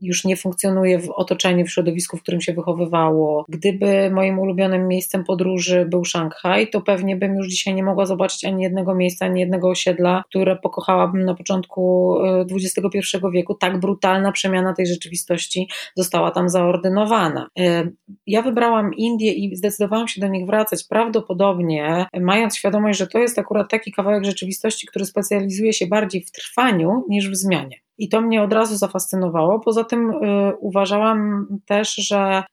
[0.02, 3.46] już nie funkcjonuje w otoczeniu, w środowisku, w którym się wychowywało.
[3.50, 8.46] Gdyby moim ulubionym miejscem podróży był Szanghaj, to pewnie bym już dzisiaj nie mogła zobaczyć
[8.46, 12.16] ani jednego miejsca, ani jednego osiedla, które pokochałabym na początku
[12.52, 13.56] XXI e, wieku.
[13.56, 17.48] Tak brutalna przemiana tej rzeczywistości została tam zaordynowana.
[17.60, 17.90] E,
[18.28, 23.40] ja wybrałam Indię i zdecydowałam się do nich wracać, prawdopodobnie mając świadomość, że to jest
[23.40, 27.82] akurat taki kawałek rzeczywistości, który specjalizuje się bardziej w trwaniu niż w zmianie.
[28.02, 29.60] I to mnie od razu zafascynowało.
[29.60, 30.14] Poza tym y,
[30.60, 32.44] uważałam też, że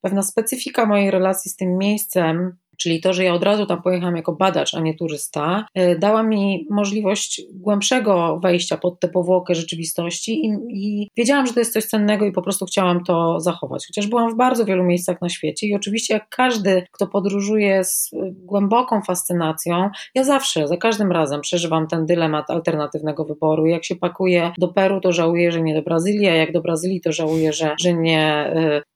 [0.00, 4.16] pewna specyfika mojej relacji z tym miejscem czyli to, że ja od razu tam pojechałam
[4.16, 10.46] jako badacz, a nie turysta, y, dała mi możliwość głębszego wejścia pod tę powłokę rzeczywistości
[10.46, 13.86] i, i, wiedziałam, że to jest coś cennego i po prostu chciałam to zachować.
[13.86, 18.10] Chociaż byłam w bardzo wielu miejscach na świecie i oczywiście jak każdy, kto podróżuje z
[18.30, 23.66] głęboką fascynacją, ja zawsze, za każdym razem przeżywam ten dylemat alternatywnego wyboru.
[23.66, 27.00] Jak się pakuję do Peru, to żałuję, że nie do Brazylii, a jak do Brazylii,
[27.00, 28.52] to żałuję, że, że, nie,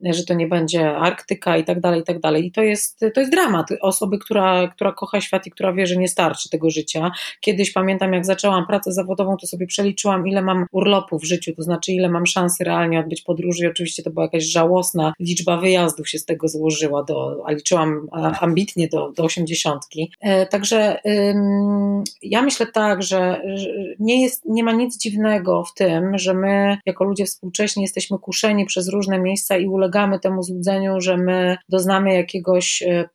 [0.07, 2.47] y, że to nie będzie Arktyka i tak dalej, i tak dalej.
[2.47, 5.97] I to jest, to jest dramat osoby, która, która kocha świat i która wie, że
[5.97, 7.11] nie starczy tego życia.
[7.41, 11.63] Kiedyś pamiętam, jak zaczęłam pracę zawodową, to sobie przeliczyłam, ile mam urlopu w życiu, to
[11.63, 13.65] znaczy, ile mam szansy realnie odbyć podróży.
[13.65, 18.09] I oczywiście to była jakaś żałosna liczba wyjazdów się z tego złożyła, do, a liczyłam
[18.41, 20.13] ambitnie do, do osiemdziesiątki.
[20.21, 21.01] E, także
[22.23, 23.43] ja myślę tak, że,
[23.99, 28.65] nie, jest, nie ma nic dziwnego w tym, że my, jako ludzie współcześni, jesteśmy kuszeni
[28.67, 33.09] przez różne miejsca i ulegamy temu złudzeniu, że my doznamy jakiegoś e,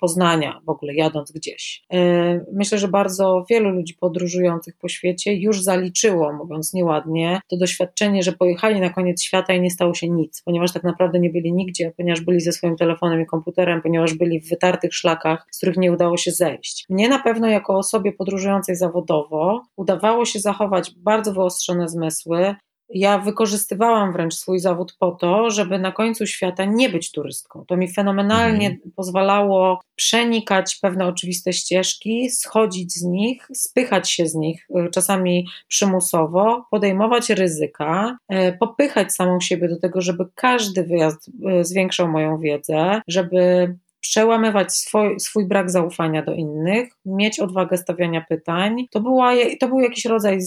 [0.66, 1.84] w ogóle jadąc gdzieś.
[1.94, 8.24] E, myślę, że bardzo wielu ludzi podróżujących po świecie już zaliczyło, mówiąc nieładnie, to doświadczenie,
[8.24, 11.54] że pojechali na koniec świata i nie stało się nic, ponieważ tak naprawdę nie byli
[11.54, 15.78] nigdzie, ponieważ byli ze swoim telefonem i komputerem, ponieważ byli w wytartych szlakach, z których
[15.78, 16.86] nie udało się zejść.
[16.90, 22.56] Mnie na pewno jako osobie podróżującej zawodowo udawało się zachować bardzo wyostrzone zmysły,
[22.93, 27.65] ja wykorzystywałam wręcz swój zawód po to, żeby na końcu świata nie być turystką.
[27.67, 28.91] To mi fenomenalnie mhm.
[28.95, 36.65] pozwalało przenikać pewne oczywiste ścieżki, schodzić z nich, spychać się z nich, y, czasami przymusowo,
[36.71, 43.01] podejmować ryzyka, y, popychać samą siebie do tego, żeby każdy wyjazd y, zwiększał moją wiedzę,
[43.08, 48.86] żeby przełamywać swój, swój brak zaufania do innych, mieć odwagę stawiania pytań.
[48.92, 50.38] To, była, to był jakiś rodzaj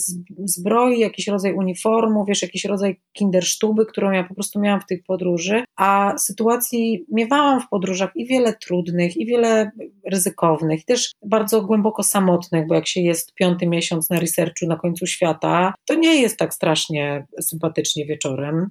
[0.45, 5.03] zbroi, jakiś rodzaj uniformu, wiesz, jakiś rodzaj kindersztuby, którą ja po prostu miałam w tej
[5.03, 9.71] podróży, a sytuacji miewałam w podróżach i wiele trudnych, i wiele
[10.13, 14.77] ryzykownych, i też bardzo głęboko samotnych, bo jak się jest piąty miesiąc na researchu na
[14.77, 18.71] końcu świata, to nie jest tak strasznie sympatycznie wieczorem.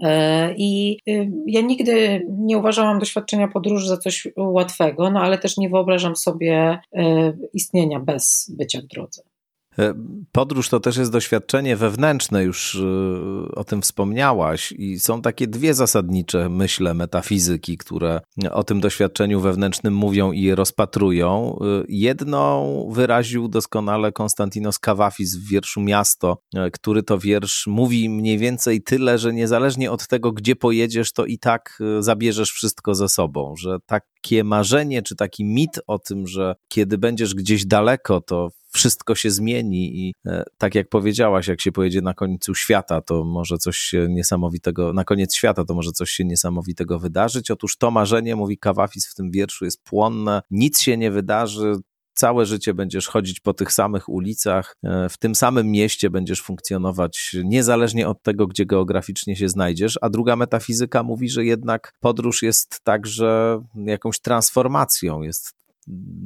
[0.00, 5.56] E, I y, ja nigdy nie uważałam doświadczenia podróży za coś łatwego, no ale też
[5.56, 9.22] nie wyobrażam sobie e, istnienia bez bycia w drodze.
[9.78, 9.94] E,
[10.32, 15.74] podróż to też jest doświadczenie wewnętrzne, już e, o tym wspomniałaś, i są takie dwie
[15.74, 21.58] zasadnicze myśle metafizyki, które o tym doświadczeniu wewnętrznym mówią i je rozpatrują.
[21.60, 28.82] E, jedną wyraził doskonale Konstantinos Kawafis w wierszu Miasto, który to wiersz mówi mniej więcej
[28.82, 33.78] tyle, że niezależnie od tego, gdzie pojedziesz, to i tak zabierzesz wszystko ze sobą, że
[33.86, 39.30] takie marzenie czy taki mit o tym, że kiedy będziesz gdzieś daleko, to wszystko się
[39.30, 43.94] zmieni i e, tak jak powiedziałaś, jak się pojedzie na końcu świata, to może coś
[44.08, 47.50] niesamowitego, na koniec świata to może coś się niesamowitego wydarzyć.
[47.50, 51.74] Otóż to marzenie, mówi Kawafis w tym wierszu, jest płonne, nic się nie wydarzy,
[52.14, 57.36] całe życie będziesz chodzić po tych samych ulicach, e, w tym samym mieście będziesz funkcjonować
[57.44, 59.98] niezależnie od tego, gdzie geograficznie się znajdziesz.
[60.00, 65.59] A druga metafizyka mówi, że jednak podróż jest także jakąś transformacją, jest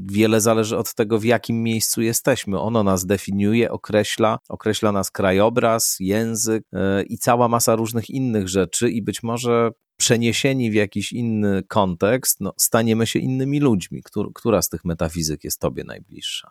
[0.07, 2.61] wiele zależy od tego, w jakim miejscu jesteśmy.
[2.61, 8.91] Ono nas definiuje, określa, określa nas krajobraz, język yy, i cała masa różnych innych rzeczy,
[8.91, 14.03] i być może przeniesieni w jakiś inny kontekst, no, staniemy się innymi ludźmi.
[14.03, 16.51] Któr, która z tych metafizyk jest Tobie najbliższa?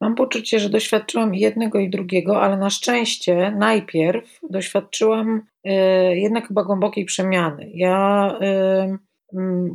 [0.00, 5.70] mam poczucie, że doświadczyłam jednego i drugiego, ale na szczęście najpierw doświadczyłam y,
[6.14, 7.70] jednak chyba głębokiej przemiany.
[7.74, 8.38] Ja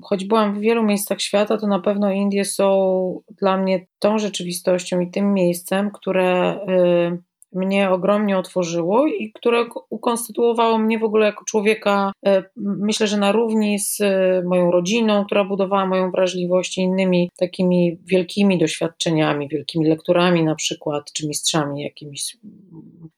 [0.04, 5.00] choć byłam w wielu miejscach świata, to na pewno Indie są dla mnie tą rzeczywistością
[5.00, 7.24] i tym miejscem, które y,
[7.56, 13.32] mnie ogromnie otworzyło i które ukonstytuowało mnie w ogóle jako człowieka, e, myślę, że na
[13.32, 19.88] równi z e, moją rodziną, która budowała moją wrażliwość i innymi takimi wielkimi doświadczeniami, wielkimi
[19.88, 22.38] lekturami na przykład, czy mistrzami jakimiś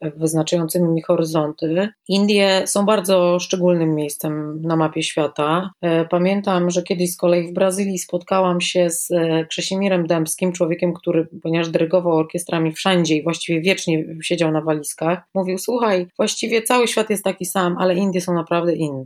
[0.01, 1.89] wyznaczającymi mi horyzonty.
[2.07, 5.71] Indie są bardzo szczególnym miejscem na mapie świata.
[5.81, 9.09] E, pamiętam, że kiedyś z kolei w Brazylii spotkałam się z
[9.49, 15.57] Krzesimirem Dębskim, człowiekiem, który, ponieważ dyrygował orkiestrami wszędzie i właściwie wiecznie siedział na walizkach, mówił:
[15.57, 19.05] Słuchaj, właściwie cały świat jest taki sam, ale Indie są naprawdę inne.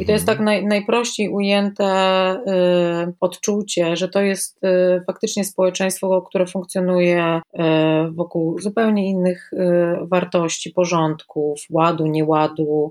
[0.00, 1.84] I to jest tak naj, najprościej ujęte
[3.08, 7.60] y, odczucie, że to jest y, faktycznie społeczeństwo, które funkcjonuje y,
[8.12, 9.56] wokół zupełnie innych y,
[10.02, 12.90] wartości, porządków, ładu, nieładu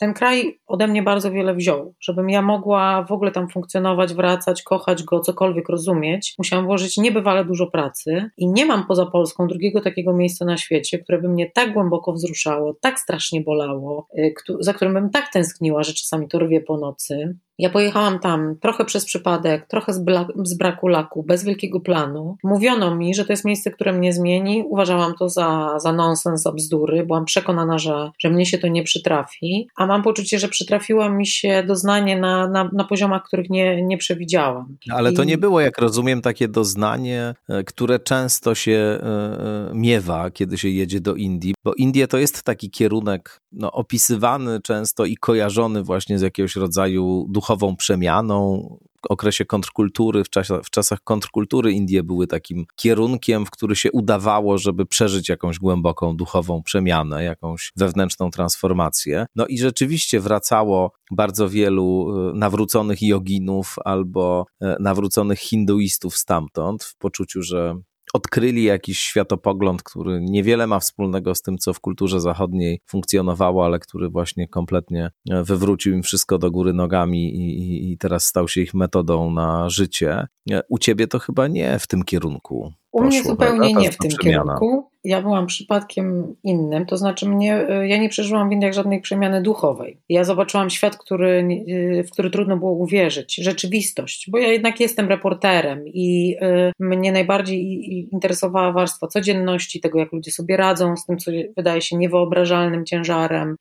[0.00, 1.94] ten kraj ode mnie bardzo wiele wziął.
[2.00, 7.44] Żebym ja mogła w ogóle tam funkcjonować, wracać, kochać go, cokolwiek rozumieć, musiałam włożyć niebywale
[7.44, 11.50] dużo pracy i nie mam poza Polską drugiego takiego miejsca na świecie, które by mnie
[11.50, 16.38] tak głęboko wzruszało, tak strasznie bolało, y, za którym bym tak tęskniła, że czasami to
[16.38, 17.36] rwie po nocy.
[17.60, 20.04] Ja pojechałam tam trochę przez przypadek, trochę z,
[20.44, 22.36] z, braku laku, bez wielkiego planu.
[22.44, 24.64] Mówiono mi, że to jest miejsce, które mnie zmieni.
[24.68, 27.06] Uważałam to za, za nonsens, za bzdury.
[27.06, 29.68] Byłam przekonana, że, że mnie się to nie przytrafi.
[29.76, 33.98] A mam poczucie, że przytrafiło mi się doznanie na, na, na poziomach, których nie, nie
[33.98, 34.76] przewidziałam.
[34.90, 35.26] Ale to I...
[35.26, 40.68] nie było, jak rozumiem, takie doznanie, e, które często się e, e, miewa, kiedy się
[40.68, 46.18] jedzie do Indii, bo Indie to jest taki kierunek no, opisywany często i kojarzony właśnie
[46.18, 48.78] z jakiegoś rodzaju duchową przemianą.
[49.08, 54.58] Okresie kontrkultury, w, czasie, w czasach kontrkultury Indie były takim kierunkiem, w który się udawało,
[54.58, 59.26] żeby przeżyć jakąś głęboką duchową przemianę, jakąś wewnętrzną transformację.
[59.36, 66.96] No i rzeczywiście wracało bardzo wielu e, nawróconych joginów albo e, nawróconych hinduistów stamtąd w
[66.96, 67.74] poczuciu, że
[68.14, 73.78] odkryli jakiś światopogląd, który niewiele ma wspólnego z tym, co w kulturze zachodniej funkcjonowało, ale
[73.78, 78.60] który właśnie kompletnie e, wywrócił im wszystko do góry nogami i, i teraz stał się
[78.60, 80.26] ich metodą na życie.
[80.50, 82.72] E, u ciebie to chyba nie w tym kierunku.
[82.92, 84.44] U mnie zupełnie nie w tym przemiana.
[84.44, 84.89] kierunku.
[85.04, 89.42] Ja byłam przypadkiem innym, to znaczy mnie, y, ja nie przeżyłam w Indiach żadnej przemiany
[89.42, 89.96] duchowej.
[90.08, 95.08] Ja zobaczyłam świat, który, y, w który trudno było uwierzyć, rzeczywistość, bo ja jednak jestem
[95.08, 101.18] reporterem i y, mnie najbardziej interesowała warstwa codzienności, tego jak ludzie sobie radzą z tym,
[101.18, 103.56] co wydaje się niewyobrażalnym ciężarem.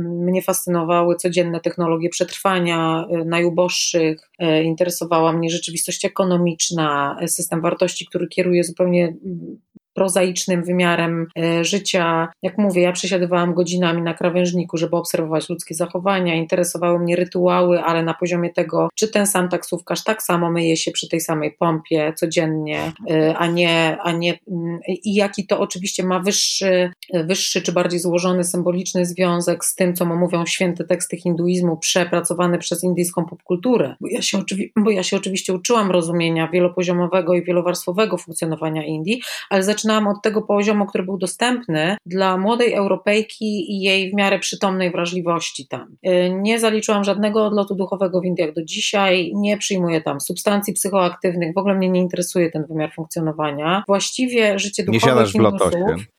[0.00, 4.30] Mnie fascynowały codzienne technologie przetrwania najuboższych,
[4.64, 9.58] interesowała mnie rzeczywistość ekonomiczna, system wartości, który kieruje zupełnie mm,
[9.94, 12.28] prozaicznym wymiarem e, życia.
[12.42, 16.34] Jak mówię, ja przesiadywałam godzinami na krawężniku, żeby obserwować ludzkie zachowania.
[16.34, 20.90] Interesowały mnie rytuały, ale na poziomie tego, czy ten sam taksówkarz tak samo myje się
[20.90, 26.04] przy tej samej pompie codziennie, e, a nie, a nie mm, i jaki to oczywiście
[26.04, 26.90] ma wyższy,
[27.24, 32.58] wyższy czy bardziej złożony symboliczny związek z tym, co mu mówią święte teksty hinduizmu przepracowane
[32.58, 33.96] przez indyjską popkulturę.
[34.00, 34.42] Bo ja się,
[34.76, 40.42] bo ja się oczywiście uczyłam rozumienia wielopoziomowego i wielowarstwowego funkcjonowania Indii, ale zaczynałam od tego
[40.42, 45.96] poziomu, który był dostępny dla młodej Europejki i jej w miarę przytomnej wrażliwości tam.
[46.06, 51.54] Y, nie zaliczyłam żadnego odlotu duchowego w Indiach do dzisiaj, nie przyjmuję tam substancji psychoaktywnych,
[51.54, 53.84] w ogóle mnie nie interesuje ten wymiar funkcjonowania.
[53.86, 55.72] Właściwie życie duchowe nie Hindusów,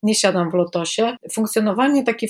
[0.03, 1.17] nie siadam w lotosie.
[1.31, 2.27] Funkcjonowanie takie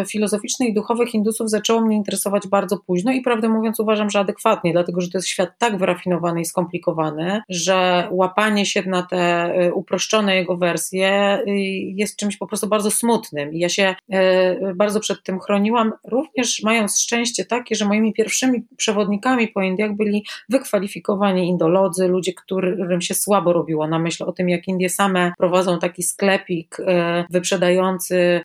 [0.00, 4.18] y, filozoficzne i duchowe Hindusów zaczęło mnie interesować bardzo późno i prawdę mówiąc uważam, że
[4.18, 9.52] adekwatnie, dlatego że to jest świat tak wyrafinowany i skomplikowany, że łapanie się na te
[9.66, 11.50] y, uproszczone jego wersję y,
[11.96, 13.54] jest czymś po prostu bardzo smutnym.
[13.54, 18.62] I ja się y, bardzo przed tym chroniłam, również mając szczęście takie, że moimi pierwszymi
[18.76, 24.48] przewodnikami po Indiach byli wykwalifikowani indolodzy, ludzie, którym się słabo robiło na myśl o tym,
[24.48, 26.84] jak Indie same prowadzą taki sklepik y,
[27.30, 28.40] wyprzedający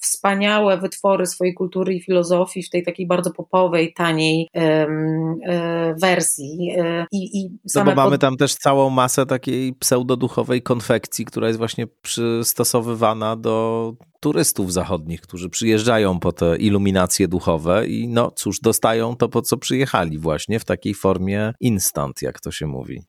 [0.00, 4.48] wspaniałe wytwory swojej kultury i filozofii w tej takiej bardzo popowej, taniej
[6.02, 6.76] wersji.
[7.12, 8.20] I, i no bo mamy pod...
[8.20, 15.50] tam też całą masę takiej pseudoduchowej konfekcji która jest właśnie przystosowywana do turystów zachodnich, którzy
[15.50, 20.64] przyjeżdżają po te iluminacje duchowe i no cóż, dostają to, po co przyjechali właśnie w
[20.64, 23.02] takiej formie instant, jak to się mówi.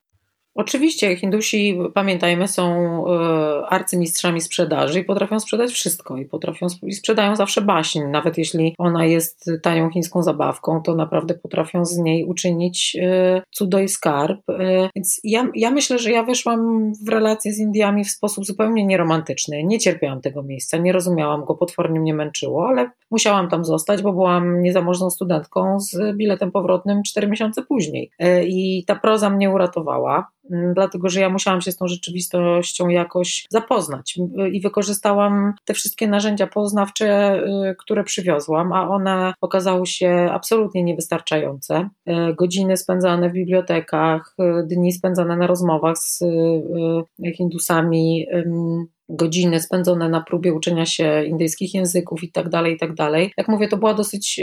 [0.56, 2.74] Oczywiście Hindusi, pamiętajmy, są
[3.08, 8.00] e, arcymistrzami sprzedaży i potrafią sprzedać wszystko i potrafią i sprzedają zawsze baśń.
[8.02, 13.80] Nawet jeśli ona jest tanią chińską zabawką, to naprawdę potrafią z niej uczynić e, cudo
[13.80, 14.50] i skarb.
[14.50, 18.86] E, więc ja, ja myślę, że ja weszłam w relacje z Indiami w sposób zupełnie
[18.86, 19.63] nieromantyczny.
[19.63, 24.13] Nie cierpiałam tego miejsca, nie rozumiałam go, potwornie mnie męczyło, ale musiałam tam zostać, bo
[24.13, 28.12] byłam niezamożną studentką z biletem powrotnym cztery miesiące później.
[28.48, 30.28] I ta proza mnie uratowała.
[30.51, 34.19] Mm, dlatego że ja musiałam się z tą rzeczywistością jakoś zapoznać
[34.51, 37.39] i wykorzystałam te wszystkie narzędzia poznawcze,
[37.71, 41.89] y, które przywiozłam, a one okazały się absolutnie niewystarczające.
[42.10, 46.23] Y, godziny spędzane w bibliotekach, y, dni spędzane na rozmowach z
[47.38, 48.25] Hindusami,
[49.10, 53.34] godziny spędzone na próbie uczenia się indyjskich języków i tak dalej, i tak dalej.
[53.38, 54.41] Jak mówię, to była dosyć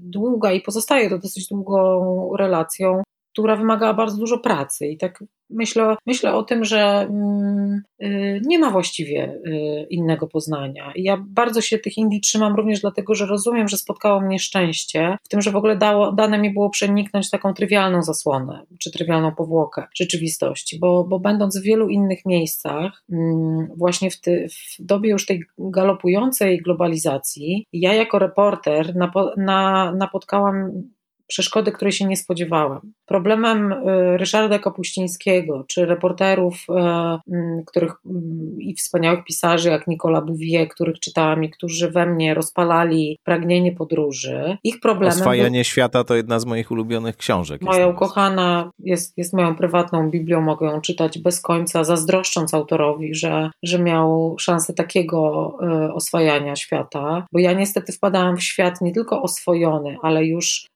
[0.00, 3.02] długa i pozostaje to dosyć długą relacją
[3.32, 4.86] która wymagała bardzo dużo pracy.
[4.86, 10.92] I tak myślę, myślę o tym, że mm, y, nie ma właściwie y, innego poznania.
[10.94, 15.16] I ja bardzo się tych Indii trzymam również dlatego, że rozumiem, że spotkało mnie szczęście
[15.22, 19.34] w tym, że w ogóle dało, dane mi było przeniknąć taką trywialną zasłonę, czy trywialną
[19.34, 25.10] powłokę rzeczywistości, bo, bo będąc w wielu innych miejscach, mm, właśnie w, ty, w dobie
[25.10, 30.82] już tej galopującej globalizacji, ja jako reporter napo, na, napotkałam
[31.30, 32.92] przeszkody, której się nie spodziewałam.
[33.06, 40.20] Problemem y, Ryszarda Kapuścińskiego, czy reporterów, y, mm, których mm, i wspaniałych pisarzy jak Nicola
[40.20, 45.18] Bouvier, których czytałam i którzy we mnie rozpalali pragnienie podróży, ich problemem...
[45.18, 45.64] Oswajanie był...
[45.64, 47.62] świata to jedna z moich ulubionych książek.
[47.62, 53.50] Moja ukochana jest, jest moją prywatną Biblią, mogę ją czytać bez końca, zazdroszcząc autorowi, że,
[53.62, 55.52] że miał szansę takiego
[55.88, 60.66] y, oswajania świata, bo ja niestety wpadałam w świat nie tylko oswojony, ale już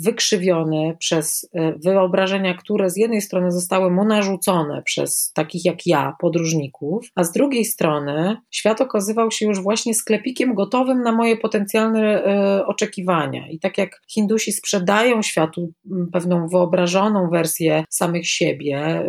[0.00, 6.16] wykrzywiony przez e, wyobrażenia, które z jednej strony zostały mu narzucone przez takich jak ja,
[6.20, 12.24] podróżników, a z drugiej strony świat okazywał się już właśnie sklepikiem gotowym na moje potencjalne
[12.24, 13.48] e, oczekiwania.
[13.48, 15.72] I tak jak Hindusi sprzedają światu
[16.12, 19.04] pewną wyobrażoną wersję samych siebie,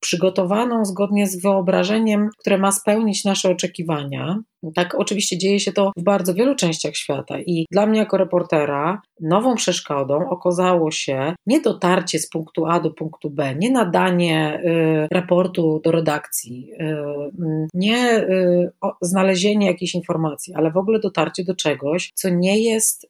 [0.00, 4.38] przygotowaną zgodnie z wyobrażeniem, które ma spełnić nasze oczekiwania.
[4.74, 9.02] Tak, oczywiście dzieje się to w bardzo wielu częściach świata, i dla mnie, jako reportera,
[9.20, 15.14] nową przeszkodą okazało się nie dotarcie z punktu A do punktu B, nie nadanie y,
[15.14, 21.44] raportu do redakcji, y, y nie y, o, znalezienie jakiejś informacji, ale w ogóle dotarcie
[21.44, 23.08] do czegoś, co nie jest y,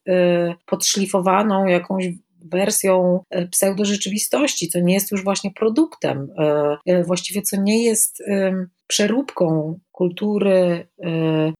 [0.66, 2.08] podszlifowaną jakąś
[2.44, 8.22] wersją e, pseudorzeczywistości, co nie jest już właśnie produktem, e, e, właściwie co nie jest
[8.86, 10.88] przeróbką kultury,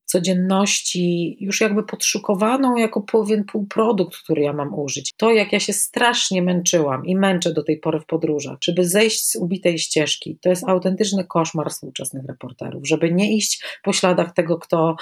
[0.04, 5.12] codzienności, już jakby podszukowaną jako pewien półprodukt, który ja mam użyć.
[5.16, 9.30] To, jak ja się strasznie męczyłam i męczę do tej pory w podróżach, żeby zejść
[9.30, 14.58] z ubitej ścieżki, to jest autentyczny koszmar współczesnych reporterów, żeby nie iść po śladach tego,
[14.58, 14.96] kto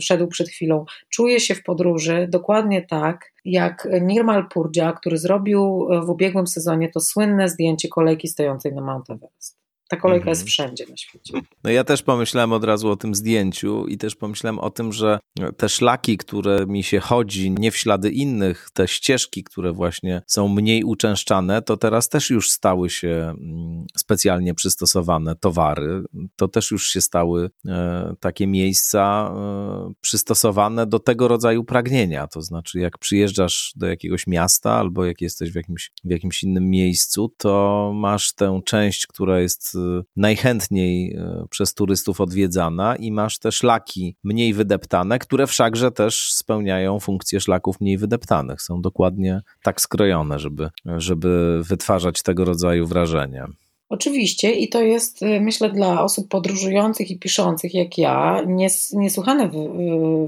[0.00, 0.84] szedł przed chwilą.
[1.10, 7.00] Czuję się w podróży dokładnie tak, jak Nirmal Purdzia, który zrobił w ubiegłym sezonie to
[7.00, 9.65] słynne zdjęcie kolejki stojącej na Mount Everest.
[9.88, 10.30] Ta kolejka mhm.
[10.30, 11.40] jest wszędzie na świecie.
[11.64, 15.18] No ja też pomyślałem od razu o tym zdjęciu i też pomyślałem o tym, że
[15.56, 20.48] te szlaki, które mi się chodzi, nie w ślady innych, te ścieżki, które właśnie są
[20.48, 26.02] mniej uczęszczane, to teraz też już stały się mm, specjalnie przystosowane towary.
[26.36, 32.26] To też już się stały e, takie miejsca e, przystosowane do tego rodzaju pragnienia.
[32.26, 36.70] To znaczy, jak przyjeżdżasz do jakiegoś miasta albo jak jesteś w jakimś, w jakimś innym
[36.70, 39.75] miejscu, to masz tę część, która jest
[40.16, 47.00] najchętniej y, przez turystów odwiedzana i masz te szlaki mniej wydeptane, które wszakże też spełniają
[47.00, 48.62] funkcję szlaków mniej wydeptanych.
[48.62, 53.46] Są dokładnie tak skrojone, żeby, żeby wytwarzać tego rodzaju wrażenie.
[53.88, 59.50] Oczywiście i to jest, y, myślę, dla osób podróżujących i piszących jak ja nies, niesłychane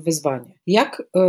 [0.01, 0.55] wyzwanie.
[0.67, 1.21] Jak, y,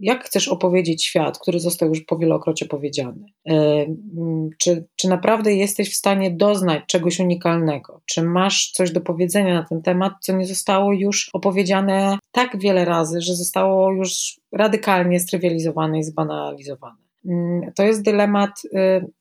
[0.00, 3.26] jak chcesz opowiedzieć świat, który został już powielokroć opowiedziany?
[3.44, 8.00] Mm, czy, czy naprawdę jesteś w stanie doznać czegoś unikalnego?
[8.06, 12.84] Czy masz coś do powiedzenia na ten temat, co nie zostało już opowiedziane tak wiele
[12.84, 17.03] razy, że zostało już radykalnie strywializowane i zbanalizowane?
[17.26, 18.70] Mm, to jest dylemat y,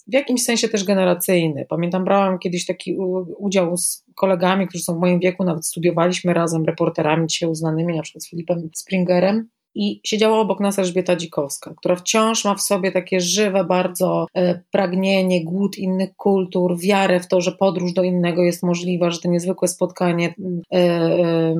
[0.07, 1.65] w jakimś sensie też generacyjny.
[1.69, 2.97] Pamiętam, brałam kiedyś taki
[3.37, 8.01] udział z kolegami, którzy są w moim wieku, nawet studiowaliśmy razem, reporterami dzisiaj uznanymi, na
[8.01, 12.91] przykład z Filipem Springerem i siedziała obok nas Elżbieta Dzikowska, która wciąż ma w sobie
[12.91, 18.43] takie żywe bardzo e, pragnienie, głód innych kultur, wiarę w to, że podróż do innego
[18.43, 20.35] jest możliwa, że to niezwykłe spotkanie
[20.73, 21.55] e, e,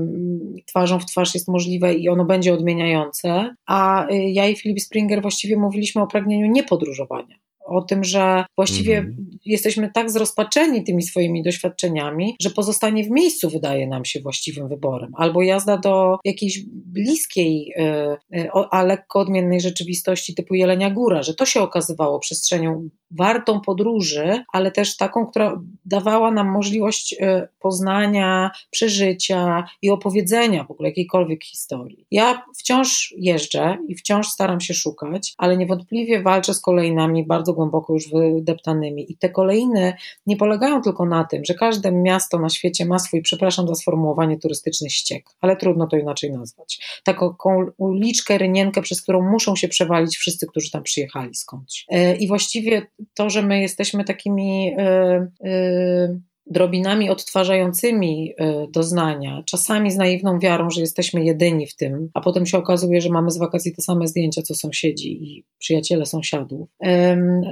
[0.65, 3.55] twarzą w twarz jest możliwe i ono będzie odmieniające.
[3.67, 7.42] A ja i Filip Springer właściwie mówiliśmy o pragnieniu niepodróżowania
[7.73, 9.29] o tym, że właściwie Mhm.
[9.45, 15.11] jesteśmy tak zrozpaczeni tymi swoimi doświadczeniami, że pozostanie w miejscu wydaje nam się właściwym wyborem.
[15.17, 18.17] Albo jazda do jakiejś bliskiej, e,
[18.53, 24.43] o- a lekko odmiennej rzeczywistości typu Jelenia Góra, że to się okazywało przestrzenią wartą podróży,
[24.53, 31.43] ale też taką, która dawała nam możliwość e, poznania, przeżycia i opowiedzenia w ogóle jakiejkolwiek
[31.43, 32.05] historii.
[32.11, 37.93] Ja wciąż jeżdżę i wciąż staram się szukać, ale niewątpliwie walczę z kolejnami bardzo głęboko
[37.93, 39.11] już wydeptanymi.
[39.11, 39.93] I te kolejny
[40.25, 44.39] nie polegają tylko na tym, że każde miasto na świecie ma swój, przepraszam za sformułowanie,
[44.39, 47.01] turystyczny ściek, ale trudno to inaczej nazwać.
[47.03, 47.35] Taką
[47.77, 51.85] uliczkę, rynienkę, przez którą muszą się przewalić wszyscy, którzy tam przyjechali skądś.
[51.89, 59.91] E, I właściwie to, że my jesteśmy takimi e, e, drobinami odtwarzającymi e, doznania, czasami
[59.91, 63.37] z naiwną wiarą, że jesteśmy jedyni w tym, a potem się okazuje, że mamy z
[63.37, 66.69] wakacji te same zdjęcia, co sąsiedzi i przyjaciele sąsiadów.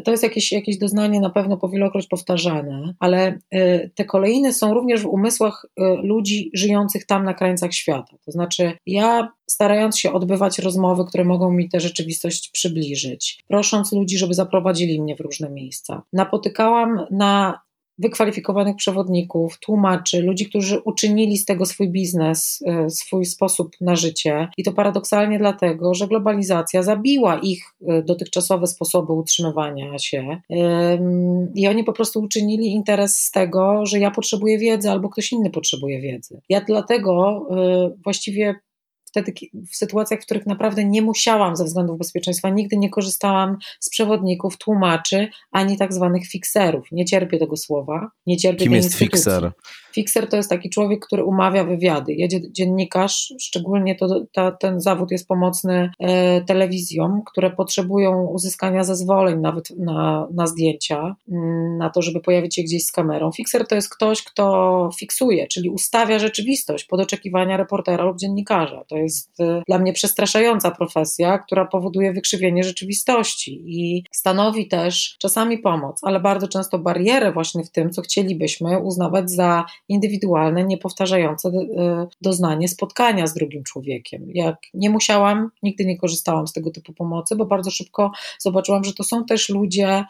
[0.04, 5.02] To jest jakieś, jakieś doznanie na pewno powielokroć powtarzane, ale e, te kolejne są również
[5.02, 8.18] w umysłach e, ludzi żyjących tam na krańcach świata.
[8.26, 14.18] To znaczy, ja starając się odbywać rozmowy, które mogą mi tę rzeczywistość przybliżyć, prosząc ludzi,
[14.18, 17.60] żeby zaprowadzili mnie w różne miejsca, napotykałam na
[17.98, 24.48] wykwalifikowanych przewodników, tłumaczy, ludzi, którzy uczynili z tego swój biznes, e, swój sposób na życie.
[24.58, 30.42] I to paradoksalnie dlatego, że globalizacja zabiła ich e, dotychczasowe sposoby utrzymywania się.
[31.56, 35.50] I oni po prostu uczynili interes z tego, że ja potrzebuję wiedzy albo ktoś inny
[35.50, 36.42] potrzebuje wiedzy.
[36.50, 38.56] Ja dlatego e, właściwie
[39.12, 39.34] wtedy,
[39.72, 44.58] w sytuacjach, w których naprawdę nie musiałam ze względów bezpieczeństwa, nigdy nie korzystałam z przewodników,
[44.58, 46.88] tłumaczy, ani tak zwanych fikserów.
[46.92, 49.52] Nie cierpię tego słowa, nie cierpię Kim tej jest fikser?
[49.94, 52.14] Fikser to jest taki człowiek, który umawia wywiady.
[52.14, 59.40] Jedzie dziennikarz, szczególnie to, ta, ten zawód jest pomocny e, telewizjom, które potrzebują uzyskania zezwoleń
[59.40, 63.32] nawet na, na zdjęcia, mm, na to, żeby pojawić się gdzieś z kamerą.
[63.32, 68.84] Fikser to jest ktoś, kto fiksuje, czyli ustawia rzeczywistość pod oczekiwania reportera lub dziennikarza.
[68.88, 75.58] To jest e, dla mnie przestraszająca profesja, która powoduje wykrzywienie rzeczywistości i stanowi też czasami
[75.58, 82.08] pomoc, ale bardzo często barierę właśnie w tym, co chcielibyśmy uznawać za indywidualne, niepowtarzające e,
[82.22, 84.26] doznanie spotkania z drugim człowiekiem.
[84.34, 88.94] Jak nie musiałam, nigdy nie korzystałam z tego typu pomocy, bo bardzo szybko zobaczyłam, że
[88.94, 90.06] to są też ludzie,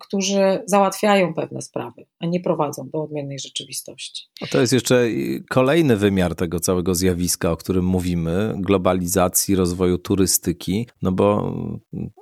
[0.00, 4.24] którzy załatwiają pewne sprawy, a nie prowadzą do odmiennej rzeczywistości.
[4.42, 5.08] A To jest jeszcze
[5.50, 11.54] kolejny wymiar tego całego zjawiska, o którym mówimy, globalizacji, rozwoju turystyki, no bo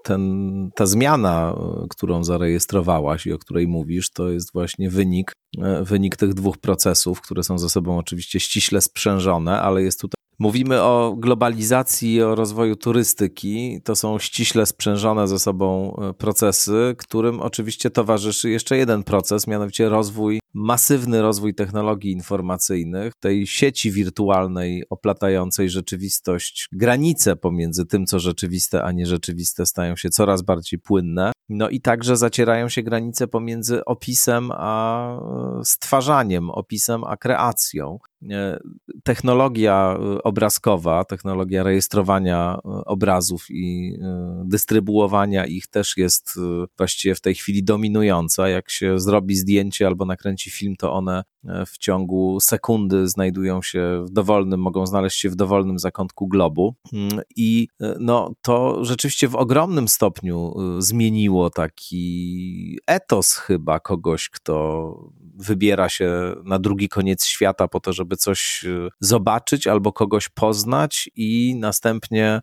[0.04, 5.32] ten, ta zmiana, e, którą zarejestrowałaś i o której mówisz, to jest właśnie wynik,
[5.62, 10.23] e, wynik tych dwóch procesów, które są ze sobą oczywiście ściśle sprzężone, ale jest tutaj
[10.38, 13.80] Mówimy o globalizacji i o rozwoju turystyki.
[13.84, 19.88] To są ściśle sprzężone ze sobą e, procesy, którym oczywiście towarzyszy jeszcze jeden proces, mianowicie
[19.88, 26.68] rozwój, masywny rozwój technologii informacyjnych, tej sieci wirtualnej oplatającej rzeczywistość.
[26.72, 31.32] Granice pomiędzy tym, co rzeczywiste, a nierzeczywiste stają się coraz bardziej płynne.
[31.48, 37.98] No i także zacierają się granice pomiędzy opisem a e, stwarzaniem, opisem a kreacją.
[38.30, 38.58] E,
[39.02, 43.98] Technologia e, obrazkowa, technologia rejestrowania obrazów i
[44.44, 46.38] dystrybuowania ich też jest
[46.76, 48.48] właściwie w tej chwili dominująca.
[48.48, 51.24] Jak się zrobi zdjęcie albo nakręci film, to one
[51.66, 56.74] w ciągu sekundy znajdują się w dowolnym, mogą znaleźć się w dowolnym zakątku globu.
[56.92, 64.28] Mm, I e, no, to rzeczywiście w ogromnym stopniu e, zmieniło taki etos chyba kogoś,
[64.28, 64.94] kto
[65.36, 71.10] wybiera się na drugi koniec świata po to, żeby coś e, zobaczyć albo kogoś poznać
[71.16, 72.40] i następnie e,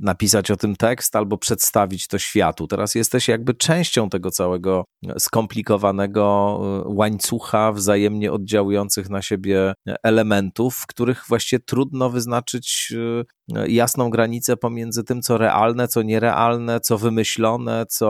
[0.00, 2.66] napisać o tym tekst albo przedstawić to światu.
[2.66, 4.84] Teraz jesteś jakby częścią tego całego
[5.18, 12.94] skomplikowanego e, łańcucha wzajemnie oddziałujących na siebie elementów, w których właściwie trudno wyznaczyć
[13.56, 18.08] e, jasną granicę pomiędzy tym, co realne, co nierealne, co wymyślone, co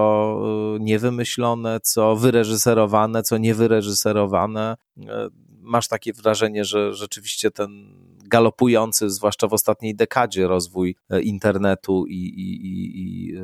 [0.76, 4.76] e, niewymyślone, co wyreżyserowane, co niewyreżyserowane.
[5.08, 5.28] E,
[5.62, 7.70] Masz takie wrażenie, że rzeczywiście ten
[8.24, 13.34] galopujący, zwłaszcza w ostatniej dekadzie, rozwój internetu i, i, i, i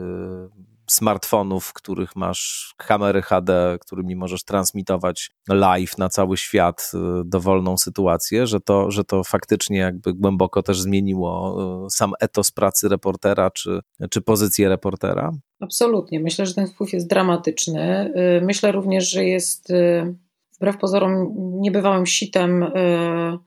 [0.87, 7.77] smartfonów, w których masz kamery HD, którymi możesz transmitować live na cały świat e, dowolną
[7.77, 11.57] sytuację, że to, że to faktycznie jakby głęboko też zmieniło
[11.87, 13.81] e, sam etos pracy reportera czy,
[14.11, 15.33] czy pozycję reportera?
[15.61, 16.21] Absolutnie.
[16.21, 18.13] Myślę, że ten wpływ jest dramatyczny.
[18.39, 20.17] Y, Myślę również, że jest y,
[20.57, 22.69] wbrew pozorom niebywałym sitem y,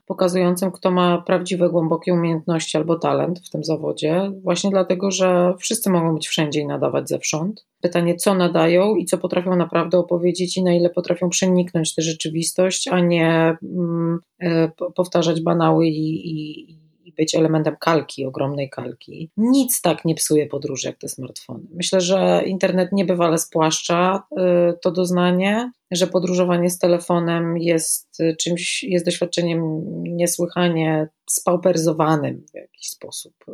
[0.06, 5.90] pokazującym, kto ma prawdziwe, głębokie umiejętności albo talent w tym zawodzie, właśnie dlatego, że wszyscy
[5.90, 7.66] mogą być wszędzie i nadawać zewsząd.
[7.80, 12.88] Pytanie, co nadają i co potrafią naprawdę opowiedzieć i na ile potrafią przeniknąć tę rzeczywistość,
[12.88, 16.79] a nie mm, y, powtarzać banały i, i
[17.10, 19.30] i być elementem kalki, ogromnej kalki.
[19.36, 21.64] Nic tak nie psuje podróży jak te smartfony.
[21.74, 28.82] Myślę, że internet niebywale spłaszcza y, to doznanie, że podróżowanie z telefonem jest y, czymś,
[28.82, 33.34] jest doświadczeniem niesłychanie spauperyzowanym w jakiś sposób.
[33.48, 33.52] Y,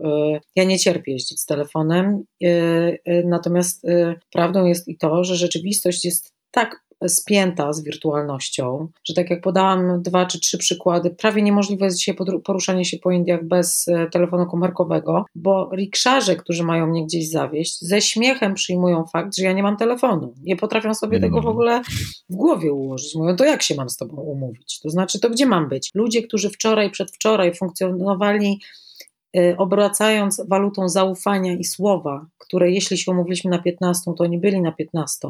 [0.56, 2.24] ja nie cierpię jeździć z telefonem,
[3.24, 3.86] natomiast
[4.32, 10.02] prawdą jest i to, że rzeczywistość jest tak spięta z wirtualnością, że tak jak podałam
[10.02, 14.46] dwa czy trzy przykłady, prawie niemożliwe jest dzisiaj poruszanie się po Indiach bez e, telefonu
[14.46, 19.62] komórkowego, bo rikszarze, którzy mają mnie gdzieś zawieść, ze śmiechem przyjmują fakt, że ja nie
[19.62, 20.34] mam telefonu.
[20.42, 21.82] Nie potrafią sobie tego w ogóle
[22.30, 23.14] w głowie ułożyć.
[23.14, 24.80] Mówią, to jak się mam z tobą umówić?
[24.80, 25.90] To znaczy, to gdzie mam być?
[25.94, 28.60] Ludzie, którzy wczoraj, przedwczoraj funkcjonowali
[29.36, 34.60] e, obracając walutą zaufania i słowa, które jeśli się umówiliśmy na 15, to oni byli
[34.60, 35.28] na 15,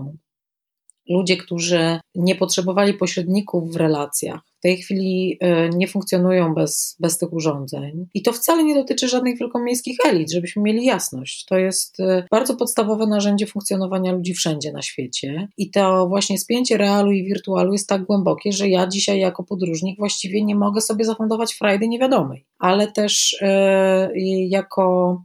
[1.09, 7.18] ludzie, którzy nie potrzebowali pośredników w relacjach, w tej chwili e, nie funkcjonują bez, bez
[7.18, 8.07] tych urządzeń.
[8.14, 11.44] I to wcale nie dotyczy żadnych wielkomiejskich elit, żebyśmy mieli jasność.
[11.44, 15.48] To jest e, bardzo podstawowe narzędzie funkcjonowania ludzi wszędzie na świecie.
[15.57, 19.98] I to właśnie spięcie realu i wirtualu jest tak głębokie, że ja dzisiaj jako podróżnik
[19.98, 22.46] właściwie nie mogę sobie zafundować frajdy niewiadomej.
[22.59, 24.11] Ale też e,
[24.48, 25.16] jako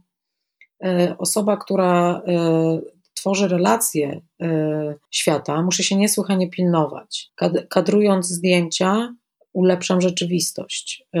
[1.18, 2.22] osoba, która
[3.22, 4.46] tworzę relacje y,
[5.10, 7.32] świata, muszę się niesłychanie pilnować.
[7.68, 9.14] Kadrując zdjęcia,
[9.52, 11.06] ulepszam rzeczywistość.
[11.16, 11.20] Y,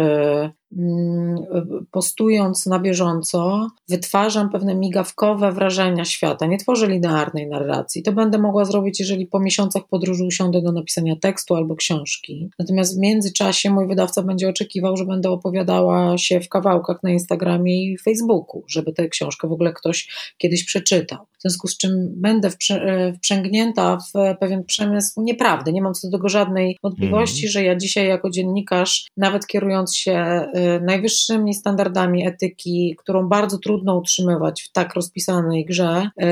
[1.90, 6.46] postując na bieżąco, wytwarzam pewne migawkowe wrażenia świata.
[6.46, 8.02] Nie tworzę linearnej narracji.
[8.02, 12.50] To będę mogła zrobić, jeżeli po miesiącach podróży usiądę do napisania tekstu albo książki.
[12.58, 17.92] Natomiast w międzyczasie mój wydawca będzie oczekiwał, że będę opowiadała się w kawałkach na Instagramie
[17.92, 20.08] i Facebooku, żeby tę książkę w ogóle ktoś
[20.38, 21.18] kiedyś przeczytał.
[21.38, 25.72] W związku z czym będę e, wprzęgnięta w pewien przemysł nieprawdy.
[25.72, 27.52] Nie mam co do tego żadnej wątpliwości, mm.
[27.52, 33.96] że ja dzisiaj jako dziennikarz, nawet kierując się e, najwyższymi standardami etyki, którą bardzo trudno
[33.96, 36.26] utrzymywać w tak rozpisanej grze, y,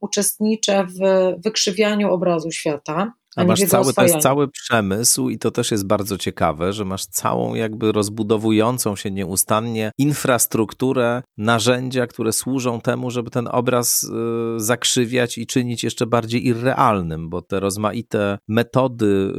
[0.00, 3.12] uczestniczę w wykrzywianiu obrazu świata.
[3.36, 7.06] A masz cały, to jest cały przemysł i to też jest bardzo ciekawe, że masz
[7.06, 15.38] całą jakby rozbudowującą się nieustannie infrastrukturę, narzędzia, które służą temu, żeby ten obraz y, zakrzywiać
[15.38, 19.32] i czynić jeszcze bardziej irrealnym, bo te rozmaite metody y,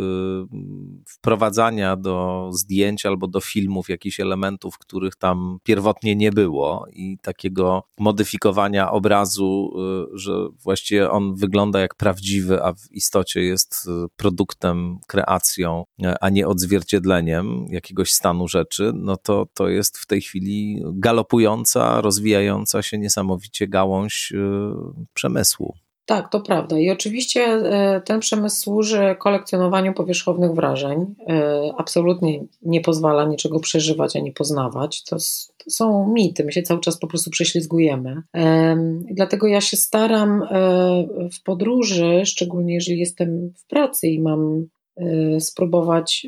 [1.08, 7.84] wprowadzania do zdjęć albo do filmów jakichś elementów, których tam pierwotnie nie było i takiego
[8.00, 9.74] modyfikowania obrazu,
[10.14, 15.83] y, że właściwie on wygląda jak prawdziwy, a w istocie jest produktem, kreacją,
[16.21, 22.81] a nie odzwierciedleniem jakiegoś stanu rzeczy, no to to jest w tej chwili galopująca, rozwijająca
[22.81, 24.38] się niesamowicie gałąź y,
[25.13, 25.86] przemysłu.
[26.08, 26.80] Tak, to prawda.
[26.80, 31.16] I oczywiście e, ten przemysł służy kolekcjonowaniu powierzchownych wrażeń.
[31.28, 35.03] E, absolutnie nie pozwala niczego przeżywać ani poznawać.
[35.03, 35.18] To,
[35.70, 38.22] są mity, my się cały czas po prostu prześlizgujemy.
[39.12, 40.47] Dlatego ja się staram e,
[41.32, 44.68] w podróży, szczególnie jeżeli jestem w pracy i mam
[45.39, 46.28] spróbować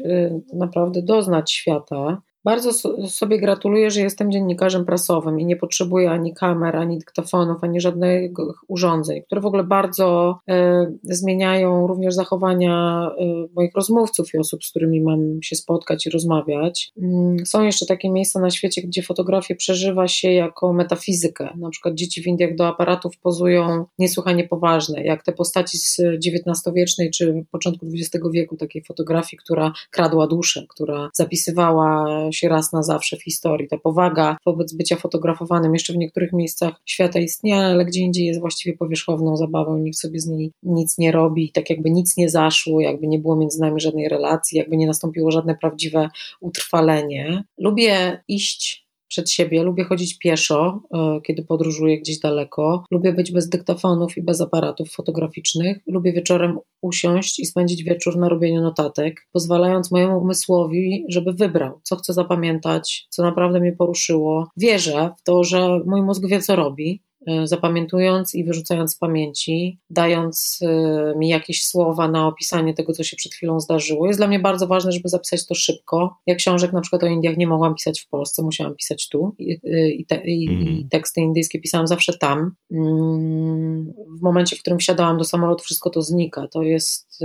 [0.54, 2.74] naprawdę doznać świata, bardzo
[3.08, 8.32] sobie gratuluję, że jestem dziennikarzem prasowym i nie potrzebuję ani kamer, ani dyktafonów, ani żadnych
[8.68, 13.26] urządzeń, które w ogóle bardzo e, zmieniają również zachowania e,
[13.56, 16.92] moich rozmówców i osób, z którymi mam się spotkać i rozmawiać.
[17.02, 21.50] Mm, są jeszcze takie miejsca na świecie, gdzie fotografię przeżywa się jako metafizykę.
[21.58, 27.12] Na przykład dzieci w Indiach do aparatów pozują niesłychanie poważne, jak te postaci z XIX-wiecznej
[27.12, 32.06] czy początku XX wieku, takiej fotografii, która kradła duszę, która zapisywała
[32.40, 33.68] się raz na zawsze w historii.
[33.68, 38.40] Ta powaga wobec bycia fotografowanym jeszcze w niektórych miejscach świata istnieje, ale gdzie indziej jest
[38.40, 42.82] właściwie powierzchowną zabawą, nikt sobie z niej nic nie robi, tak jakby nic nie zaszło,
[42.82, 46.10] jakby nie było między nami żadnej relacji, jakby nie nastąpiło żadne prawdziwe
[46.42, 47.44] utrwalenie.
[47.58, 49.64] Lubię iść przed siebie.
[49.64, 52.84] Lubię chodzić pieszo, e, kiedy podróżuję gdzieś daleko.
[52.92, 55.78] Lubię być bez dyktafonów i bez aparatów fotograficznych.
[55.88, 61.96] Lubię wieczorem usiąść i spędzić wieczór na robieniu notatek, pozwalając mojemu umysłowi, żeby wybrał, co
[61.96, 64.48] chcę zapamiętać, co naprawdę mnie poruszyło.
[64.58, 67.04] Wierzę w to, że mój mózg wie, co robi
[67.44, 73.18] zapamiętując i wyrzucając z pamięci, dając e, mi jakieś słowa na opisanie tego, co się
[73.18, 74.08] przed chwilą zdarzyło.
[74.08, 76.18] Jest dla mnie bardzo ważne, żeby zapisać to szybko.
[76.26, 79.60] Ja książek na przykład o Indiach nie mogłam pisać w Polsce, musiałam pisać tu i,
[80.00, 80.90] i, te, i, i mhm.
[80.90, 82.56] teksty indyjskie pisałam zawsze tam.
[82.72, 86.48] Mm, w momencie, w którym wsiadałam do samolotu, wszystko to znika.
[86.48, 87.24] To jest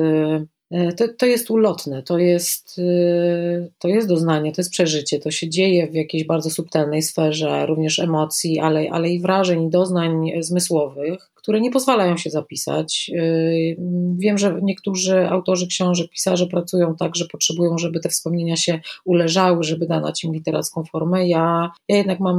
[0.97, 2.81] to, to jest ulotne, to jest,
[3.79, 7.99] to jest doznanie, to jest przeżycie, to się dzieje w jakiejś bardzo subtelnej sferze, również
[7.99, 13.09] emocji, ale, ale i wrażeń, i doznań zmysłowych które nie pozwalają się zapisać.
[13.09, 13.77] Yy,
[14.17, 19.63] wiem, że niektórzy autorzy książek, pisarze pracują tak, że potrzebują, żeby te wspomnienia się uleżały,
[19.63, 21.29] żeby nadać im literacką formę.
[21.29, 22.39] Ja, ja jednak mam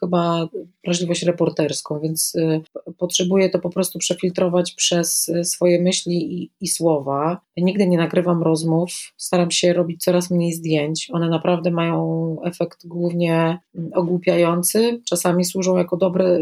[0.00, 0.48] chyba
[0.84, 2.62] wrażliwość reporterską, więc yy,
[2.98, 7.40] potrzebuję to po prostu przefiltrować przez swoje myśli i, i słowa.
[7.56, 11.08] Nigdy nie nagrywam rozmów, staram się robić coraz mniej zdjęć.
[11.12, 13.58] One naprawdę mają efekt głównie
[13.94, 16.38] ogłupiający, czasami służą jako dobre,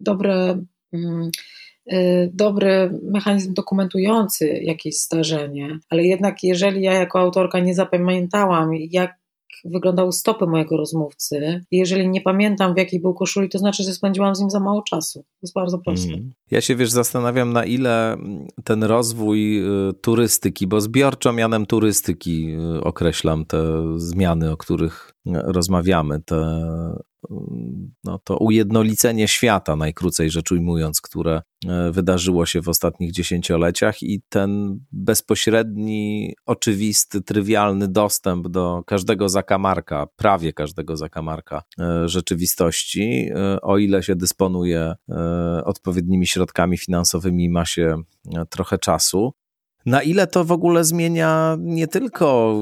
[0.00, 0.66] dobre Mm,
[2.32, 9.18] dobry mechanizm dokumentujący jakieś zdarzenie, ale jednak jeżeli ja jako autorka nie zapamiętałam, jak
[9.64, 11.64] wyglądały stopy mojego rozmówcy.
[11.70, 14.82] Jeżeli nie pamiętam, w jakiej był koszuli, to znaczy, że spędziłam z nim za mało
[14.82, 15.22] czasu.
[15.22, 16.14] To jest bardzo proste.
[16.14, 16.32] Mm.
[16.50, 18.16] Ja się, wiesz, zastanawiam, na ile
[18.64, 23.58] ten rozwój y, turystyki, bo zbiorczo mianem turystyki y, określam te
[23.96, 26.68] zmiany, o których rozmawiamy, te
[28.04, 34.22] no, to ujednolicenie świata, najkrócej rzecz ujmując, które e, wydarzyło się w ostatnich dziesięcioleciach i
[34.28, 43.78] ten bezpośredni, oczywisty, trywialny dostęp do każdego zakamarka, prawie każdego zakamarka e, rzeczywistości, e, o
[43.78, 44.94] ile się dysponuje
[45.64, 48.02] odpowiednimi środkami finansowymi ma się
[48.50, 49.32] trochę czasu,
[49.88, 52.54] na ile to w ogóle zmienia nie tylko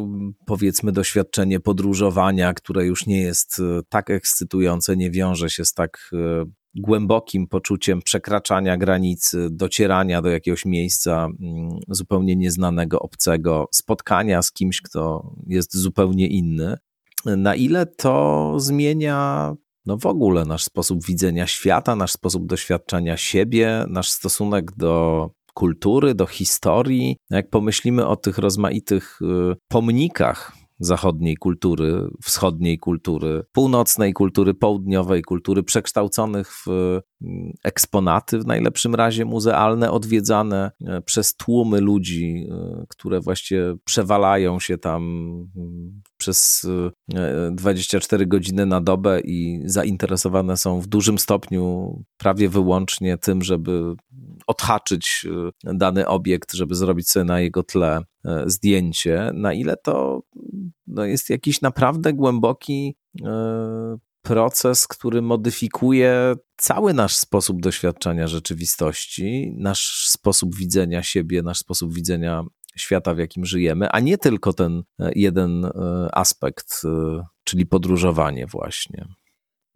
[0.47, 6.11] powiedzmy doświadczenie podróżowania, które już nie jest e, tak ekscytujące, nie wiąże się z tak
[6.13, 14.53] e, głębokim poczuciem przekraczania granicy, docierania do jakiegoś miejsca mm, zupełnie nieznanego, obcego, spotkania z
[14.53, 16.77] kimś, kto jest zupełnie inny.
[17.25, 19.53] Na ile to zmienia
[19.87, 26.15] no w ogóle nasz sposób widzenia świata, nasz sposób doświadczania siebie, nasz stosunek do kultury,
[26.15, 27.17] do historii.
[27.31, 35.63] Jak pomyślimy o tych rozmaitych y, pomnikach zachodniej kultury, wschodniej kultury, północnej kultury, południowej kultury,
[35.63, 42.47] przekształconych w mm, eksponaty, w najlepszym razie muzealne, odwiedzane e, przez tłumy ludzi,
[42.89, 45.27] które właściwie przewalają się tam
[46.17, 46.67] przez
[47.53, 53.95] 24 e, godziny na dobę i zainteresowane są w dużym stopniu prawie wyłącznie tym, żeby
[54.47, 55.27] odhaczyć
[55.65, 58.01] dany obiekt, żeby zrobić sobie na jego tle
[58.47, 60.23] zdjęcie, na ile to
[60.87, 70.09] no jest jakiś naprawdę głęboki e, proces, który modyfikuje cały nasz sposób doświadczania rzeczywistości, nasz
[70.09, 72.45] sposób widzenia siebie, nasz sposób widzenia
[72.77, 74.83] świata, w jakim żyjemy, a nie tylko ten
[75.15, 75.71] jeden
[76.13, 76.83] aspekt,
[77.45, 79.07] czyli podróżowanie, właśnie.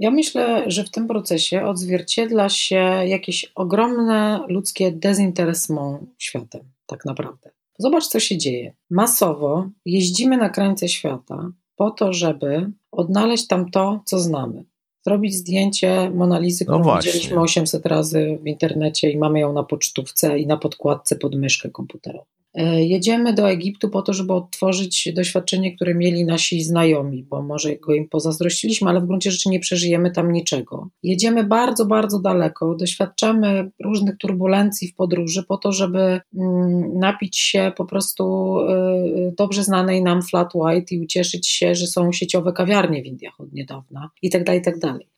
[0.00, 2.76] Ja myślę, że w tym procesie odzwierciedla się
[3.06, 7.50] jakieś ogromne ludzkie dezinteresement światem, tak naprawdę.
[7.78, 8.72] Zobacz, co się dzieje.
[8.90, 14.64] Masowo jeździmy na krańce świata po to, żeby odnaleźć tam to, co znamy.
[15.06, 20.38] Zrobić zdjęcie Monalizy, którą no widzieliśmy 800 razy w internecie i mamy ją na pocztówce
[20.38, 22.24] i na podkładce pod myszkę komputerową.
[22.54, 27.76] E, jedziemy do Egiptu po to, żeby odtworzyć doświadczenie, które mieli nasi znajomi, bo może
[27.76, 30.88] go im pozazdrościliśmy, ale w gruncie rzeczy nie przeżyjemy tam niczego.
[31.02, 37.72] Jedziemy bardzo, bardzo daleko, doświadczamy różnych turbulencji w podróży po to, żeby mm, napić się
[37.76, 43.02] po prostu e, dobrze znanej nam flat white i ucieszyć się, że są sieciowe kawiarnie
[43.02, 44.74] w Indiach od niedawna i tak dalej, i tak.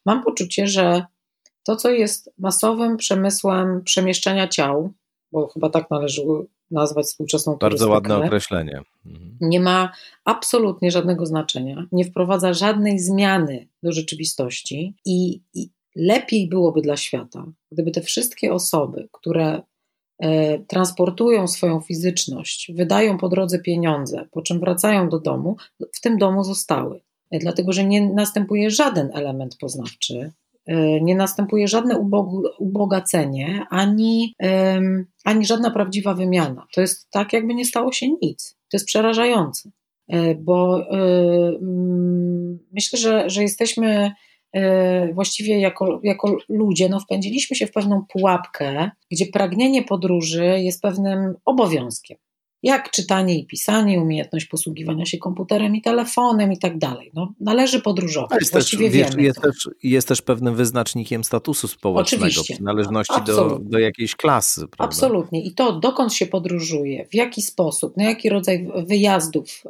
[0.06, 1.04] Mam poczucie, że
[1.64, 4.92] to, co jest masowym przemysłem przemieszczania ciał,
[5.32, 6.22] bo chyba tak należy
[6.72, 7.90] nazwać współczesną Bardzo turystykę.
[7.92, 8.82] ładne określenie.
[9.06, 9.36] Mhm.
[9.40, 9.92] Nie ma
[10.24, 17.46] absolutnie żadnego znaczenia, nie wprowadza żadnej zmiany do rzeczywistości i, i lepiej byłoby dla świata,
[17.72, 19.62] gdyby te wszystkie osoby, które
[20.18, 25.56] e, transportują swoją fizyczność, wydają po drodze pieniądze, po czym wracają do domu,
[25.92, 27.00] w tym domu zostały.
[27.30, 30.32] E, dlatego, że nie następuje żaden element poznawczy,
[31.02, 32.08] nie następuje żadne
[32.58, 34.34] ubogacenie, ani,
[35.24, 36.66] ani żadna prawdziwa wymiana.
[36.74, 38.56] To jest tak, jakby nie stało się nic.
[38.72, 39.70] To jest przerażające,
[40.08, 40.98] e, bo e,
[41.62, 44.12] mm, myślę, że, że jesteśmy
[45.14, 51.34] właściwie jako, jako ludzie, no wpędziliśmy się w pewną pułapkę, gdzie pragnienie podróży jest pewnym
[51.44, 52.18] obowiązkiem
[52.62, 57.10] jak czytanie i pisanie, umiejętność posługiwania się komputerem i telefonem i tak dalej.
[57.14, 58.40] No, należy podróżować.
[58.40, 59.22] Jest Właściwie też, wiemy.
[59.22, 62.54] Jest też, jest też pewnym wyznacznikiem statusu społecznego, Oczywiście.
[62.54, 64.60] przynależności do, do jakiejś klasy.
[64.60, 64.84] Prawda?
[64.84, 65.42] Absolutnie.
[65.42, 69.62] I to, dokąd się podróżuje, w jaki sposób, na jaki rodzaj wyjazdów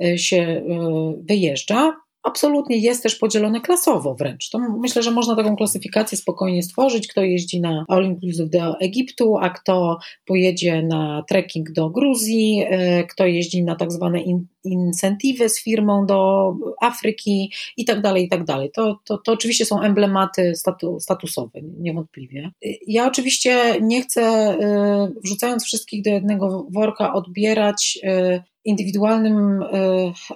[0.00, 4.50] y, y, się y, wyjeżdża, absolutnie jest też podzielone klasowo wręcz.
[4.50, 9.36] To myślę, że można taką klasyfikację spokojnie stworzyć, kto jeździ na all inclusive do Egiptu,
[9.36, 15.48] a kto pojedzie na trekking do Gruzji, e, kto jeździ na tak zwane in, incentywy
[15.48, 18.70] z firmą do Afryki i tak dalej, i tak dalej.
[18.74, 22.50] To, to, to oczywiście są emblematy statu, statusowe, niewątpliwie.
[22.86, 29.64] Ja oczywiście nie chcę, e, wrzucając wszystkich do jednego worka, odbierać e, indywidualnym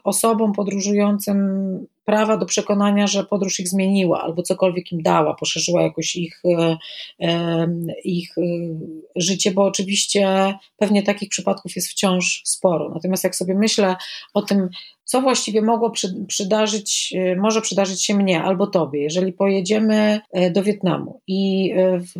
[0.04, 1.38] osobom podróżującym
[2.04, 6.42] prawa do przekonania, że podróż ich zmieniła albo cokolwiek im dała, poszerzyła jakoś ich,
[8.04, 8.34] ich
[9.16, 12.90] życie, bo oczywiście pewnie takich przypadków jest wciąż sporo.
[12.94, 13.96] Natomiast jak sobie myślę
[14.34, 14.68] o tym,
[15.04, 15.92] co właściwie mogło
[16.28, 22.12] przydarzyć, może przydarzyć się mnie albo tobie, jeżeli pojedziemy e, do Wietnamu i e, w,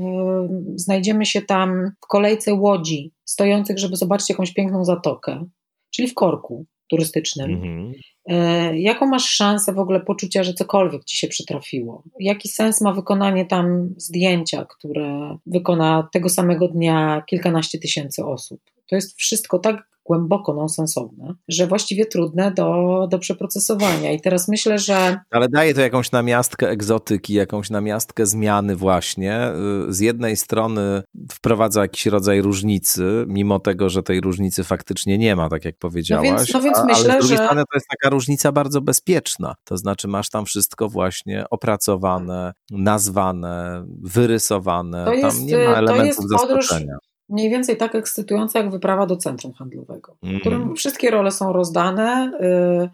[0.75, 5.45] znajdziemy się tam w kolejce łodzi stojących, żeby zobaczyć jakąś piękną zatokę,
[5.91, 7.51] czyli w korku turystycznym.
[7.51, 7.93] Mhm.
[8.27, 12.03] E, jaką masz szansę w ogóle poczucia, że cokolwiek ci się przytrafiło?
[12.21, 18.61] Jaki sens ma wykonanie tam zdjęcia, które wykona tego samego dnia kilkanaście tysięcy osób?
[18.87, 24.13] To jest wszystko tak głęboko nonsensowne, że właściwie trudne do, do przeprocesowania.
[24.13, 25.21] I teraz myślę, że.
[25.31, 29.41] Ale daje to jakąś namiastkę egzotyki, jakąś namiastkę zmiany, właśnie.
[29.89, 31.03] Z jednej strony
[31.33, 36.29] wprowadza jakiś rodzaj różnicy, mimo tego, że tej różnicy faktycznie nie ma, tak jak powiedziałaś.
[36.31, 37.45] No więc, no więc a, myślę, ale z drugiej że...
[37.45, 39.55] strony to jest taka różnica bardzo bezpieczna.
[39.65, 45.05] To znaczy, masz tam wszystko właśnie opracowane, nazwane, wyrysowane.
[45.05, 48.71] To jest, tam nie ma elementów to jest podróż, zaskoczenia mniej więcej tak ekscytująca jak
[48.71, 50.41] wyprawa do centrum handlowego, w mm.
[50.41, 52.33] którym wszystkie role są rozdane.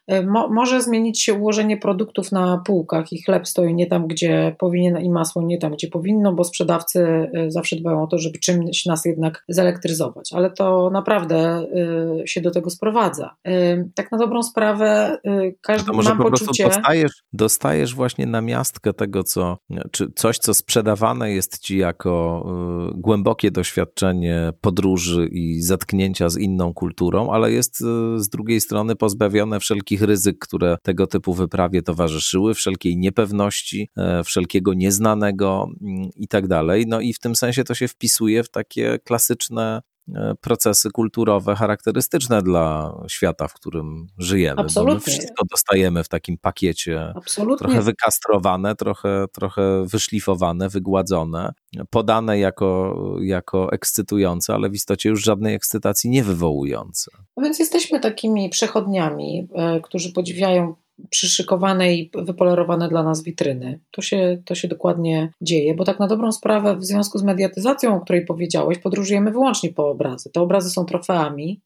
[0.09, 4.07] Y, y, mo, może zmienić się ułożenie produktów na półkach i chleb stoi nie tam,
[4.07, 8.19] gdzie powinien i masło nie tam, gdzie powinno, bo sprzedawcy y, zawsze dbają o to,
[8.19, 11.67] żeby czymś nas jednak zelektryzować, ale to naprawdę
[12.27, 13.35] się do tego sprowadza.
[13.95, 15.19] Tak na dobrą sprawę
[15.61, 16.65] każdy może po poczucie...
[16.65, 19.59] prostu dostajesz, dostajesz właśnie namiastkę tego, co,
[19.91, 22.47] czy coś, co sprzedawane jest ci jako
[22.95, 24.26] głębokie doświadczenie
[24.61, 30.39] podróży i zetknięcia z inną kulturą, ale jest e, z drugiej strony pozbawione wszelkich ryzyk,
[30.39, 36.87] które tego typu wyprawie towarzyszyły, wszelkiej niepewności, e, wszelkiego nieznanego mm, i tak dalej.
[36.87, 39.83] No i w tym sensie to się wpisuje w takie klasyczne
[40.41, 44.61] procesy kulturowe charakterystyczne dla świata, w którym żyjemy.
[44.61, 45.13] Absolutnie.
[45.13, 47.67] Wszystko dostajemy w takim pakiecie, Absolutnie.
[47.67, 51.53] trochę wykastrowane, trochę, trochę wyszlifowane, wygładzone,
[51.91, 57.11] podane jako, jako ekscytujące, ale w istocie już żadnej ekscytacji nie wywołujące.
[57.37, 60.75] No więc jesteśmy takimi przechodniami, e, którzy podziwiają
[61.11, 63.81] przyszykowane i wypolerowane dla nas witryny.
[63.91, 67.97] To się, to się dokładnie dzieje, bo tak na dobrą sprawę w związku z mediatyzacją,
[67.97, 70.31] o której powiedziałeś, podróżujemy wyłącznie po obrazy.
[70.33, 71.61] Te obrazy są trofeami,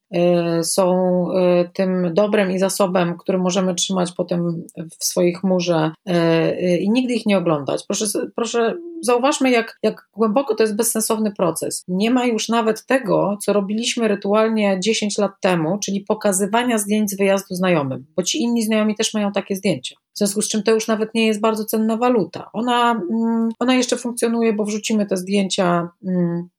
[0.59, 4.63] y, są y, tym dobrem i zasobem, który możemy trzymać potem
[4.99, 7.83] w swojej chmurze y, i nigdy ich nie oglądać.
[7.87, 8.05] Proszę,
[8.35, 11.83] proszę zauważmy, jak, jak głęboko to jest bezsensowny proces.
[11.87, 17.17] Nie ma już nawet tego, co robiliśmy rytualnie 10 lat temu, czyli pokazywania zdjęć z
[17.17, 19.95] wyjazdu znajomym, bo ci inni znajomi też mają takie zdjęcia.
[20.13, 22.49] W związku z czym to już nawet nie jest bardzo cenna waluta.
[22.53, 26.49] Ona, mm, ona jeszcze funkcjonuje, bo wrzucimy te zdjęcia mm,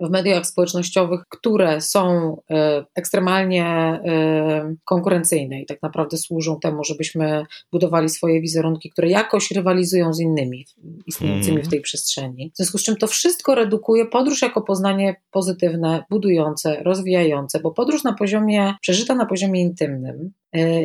[0.00, 7.44] w mediach społecznościowych, które są e, ekstremalnie e, konkurencyjne i tak naprawdę służą temu, żebyśmy
[7.72, 10.66] budowali swoje wizerunki, które jakoś rywalizują z innymi
[11.06, 11.70] istniejącymi w mhm.
[11.70, 12.50] tej przestrzeni.
[12.54, 18.04] W związku z czym to wszystko redukuje podróż jako poznanie pozytywne, budujące, rozwijające, bo podróż
[18.04, 20.32] na poziomie, przeżyta na poziomie intymnym,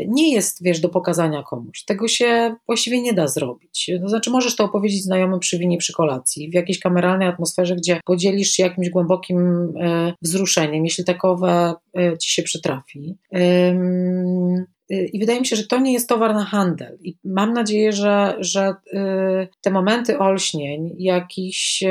[0.07, 1.83] nie jest, wiesz, do pokazania komuś.
[1.83, 3.91] Tego się właściwie nie da zrobić.
[4.01, 7.99] To znaczy, możesz to opowiedzieć znajomym przy winie, przy kolacji, w jakiejś kameralnej atmosferze, gdzie
[8.05, 9.37] podzielisz się jakimś głębokim
[9.81, 13.17] e, wzruszeniem, jeśli takowe e, ci się przytrafi.
[15.13, 16.97] I wydaje mi się, że to nie jest towar na handel.
[17.01, 18.75] I mam nadzieję, że, że
[19.61, 21.83] te momenty olśnień, jakichś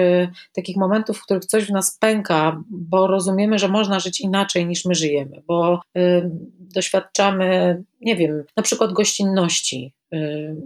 [0.54, 4.84] takich momentów, w których coś w nas pęka, bo rozumiemy, że można żyć inaczej niż
[4.84, 5.80] my żyjemy, bo
[6.58, 9.92] doświadczamy, nie wiem, na przykład gościnności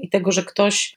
[0.00, 0.96] i tego, że ktoś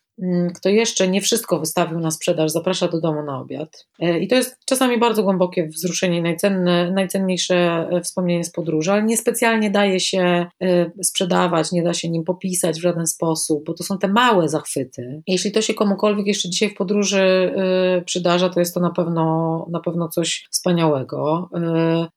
[0.55, 3.87] kto jeszcze nie wszystko wystawił na sprzedaż, zaprasza do domu na obiad.
[3.99, 7.55] E, I to jest czasami bardzo głębokie wzruszenie, najcenne, najcenniejsze
[7.91, 12.79] e, wspomnienie z podróży, ale niespecjalnie daje się e, sprzedawać, nie da się nim popisać
[12.79, 15.21] w żaden sposób, bo to są te małe zachwyty.
[15.27, 17.53] Jeśli to się komukolwiek jeszcze dzisiaj w podróży
[18.05, 21.49] przydarza, to jest to na pewno, na pewno coś wspaniałego,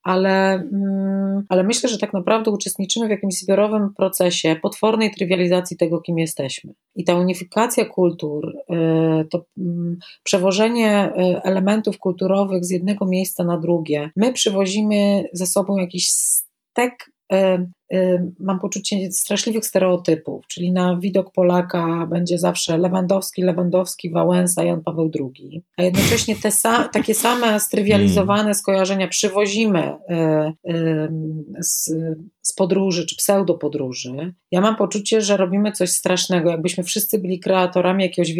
[0.03, 6.01] ale, mm, ale myślę, że tak naprawdę uczestniczymy w jakimś zbiorowym procesie potwornej trywializacji tego,
[6.01, 6.73] kim jesteśmy.
[6.95, 13.59] I ta unifikacja kultur, y, to mm, przewożenie y, elementów kulturowych z jednego miejsca na
[13.59, 14.11] drugie.
[14.17, 17.37] My przywozimy ze sobą jakiś stek y,
[18.41, 25.11] mam poczucie straszliwych stereotypów, czyli na widok Polaka będzie zawsze Lewandowski, Lewandowski, Wałęsa, Jan Paweł
[25.21, 29.97] II, a jednocześnie te sa takie same strywializowane skojarzenia przywozimy
[31.61, 31.91] z,
[32.43, 34.35] z podróży czy pseudo podróży.
[34.51, 38.33] Ja mam poczucie, że robimy coś strasznego, jakbyśmy wszyscy byli kreatorami jakiegoś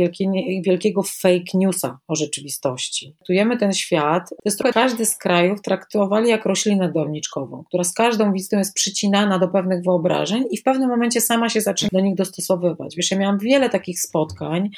[0.67, 3.15] wielkiego fake newsa o rzeczywistości.
[3.19, 7.95] Traktujemy ten świat, to jest trochę każdy z krajów traktowali jak roślinę downiczkową, która z
[7.95, 12.01] każdą wizytą jest przycinana do pewnych wyobrażeń i w pewnym momencie sama się zaczyna do
[12.01, 12.97] nich dostosowywać.
[12.97, 14.71] Wiesz, ja miałam wiele takich spotkań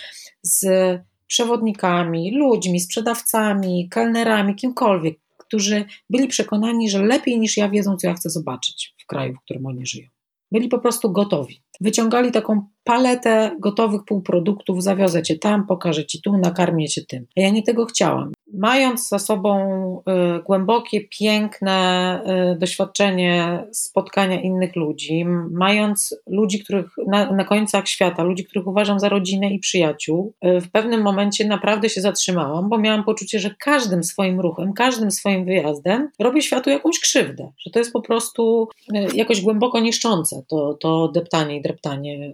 [0.42, 0.66] z
[1.26, 8.14] przewodnikami, ludźmi, sprzedawcami, kelnerami, kimkolwiek, którzy byli przekonani, że lepiej niż ja wiedzą, co ja
[8.14, 10.08] chcę zobaczyć w kraju, w którym oni żyją.
[10.52, 11.62] Byli po prostu gotowi.
[11.80, 17.26] Wyciągali taką paletę gotowych półproduktów, zawiozę cię tam, pokażę ci tu, nakarmię cię tym.
[17.36, 19.58] A ja nie tego chciałam mając za sobą
[20.38, 22.20] y, głębokie, piękne
[22.54, 29.00] y, doświadczenie spotkania innych ludzi, mając ludzi, których na, na końcach świata, ludzi, których uważam
[29.00, 33.54] za rodzinę i przyjaciół, y, w pewnym momencie naprawdę się zatrzymałam, bo miałam poczucie, że
[33.58, 38.68] każdym swoim ruchem, każdym swoim wyjazdem robię światu jakąś krzywdę, że to jest po prostu
[39.14, 42.32] jakoś głęboko niszczące to, to deptanie i dreptanie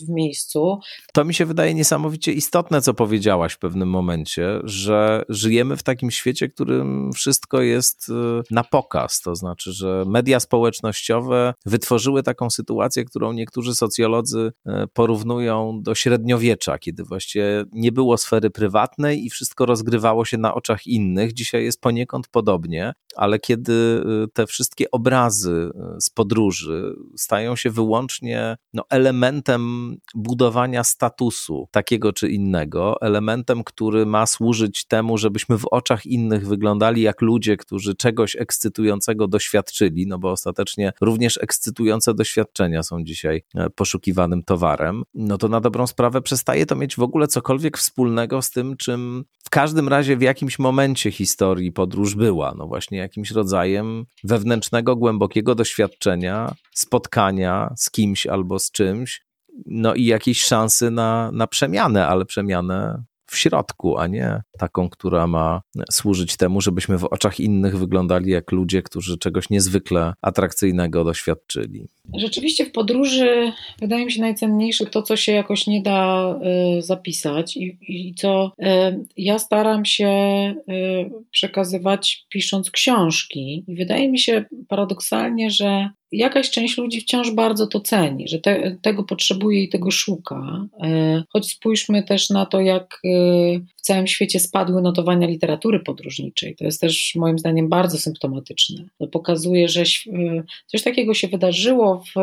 [0.00, 0.78] w miejscu.
[1.12, 6.10] To mi się wydaje niesamowicie istotne, co powiedziałaś w pewnym momencie, że żyjemy w takim
[6.10, 8.12] świecie, którym wszystko jest y,
[8.50, 9.20] na pokaz.
[9.20, 16.78] To znaczy, że media społecznościowe wytworzyły taką sytuację, którą niektórzy socjolodzy y, porównują do średniowiecza,
[16.78, 21.32] kiedy właściwie nie było sfery prywatnej i wszystko rozgrywało się na oczach innych.
[21.32, 25.70] Dzisiaj jest poniekąd podobnie, ale kiedy y, te wszystkie obrazy
[26.00, 34.26] z podróży stają się wyłącznie no, elementem budowania statusu takiego czy innego, elementem, który ma
[34.26, 40.30] służyć temu, żebyśmy w oczach innych wyglądali jak ludzie, którzy czegoś ekscytującego doświadczyli, no bo
[40.30, 46.66] ostatecznie również ekscytujące doświadczenia są dzisiaj e, poszukiwanym towarem, no to na dobrą sprawę przestaje
[46.66, 51.10] to mieć w ogóle cokolwiek wspólnego z tym, czym w każdym razie w jakimś momencie
[51.10, 52.54] historii podróż była.
[52.58, 59.22] No właśnie jakimś rodzajem wewnętrznego, głębokiego doświadczenia, spotkania z kimś albo z czymś,
[59.66, 65.26] no i jakiejś szansy na, na przemianę, ale przemianę w środku, a nie taką, która
[65.26, 65.60] ma
[65.90, 71.88] służyć temu, żebyśmy w oczach innych wyglądali jak ludzie, którzy czegoś niezwykle atrakcyjnego doświadczyli.
[72.14, 76.34] Rzeczywiście w podróży wydaje mi się najcenniejsze to, co się jakoś nie da
[76.78, 78.64] y, zapisać i, i co y,
[79.16, 83.64] ja staram się y, przekazywać pisząc książki.
[83.68, 88.76] I wydaje mi się paradoksalnie, że jakaś część ludzi wciąż bardzo to ceni, że te,
[88.82, 90.66] tego potrzebuje i tego szuka.
[91.32, 93.00] Choć spójrzmy też na to, jak
[93.76, 96.56] w całym świecie spadły notowania literatury podróżniczej.
[96.56, 98.84] To jest też moim zdaniem bardzo symptomatyczne.
[98.98, 99.82] To pokazuje, że
[100.66, 102.20] coś takiego się wydarzyło w,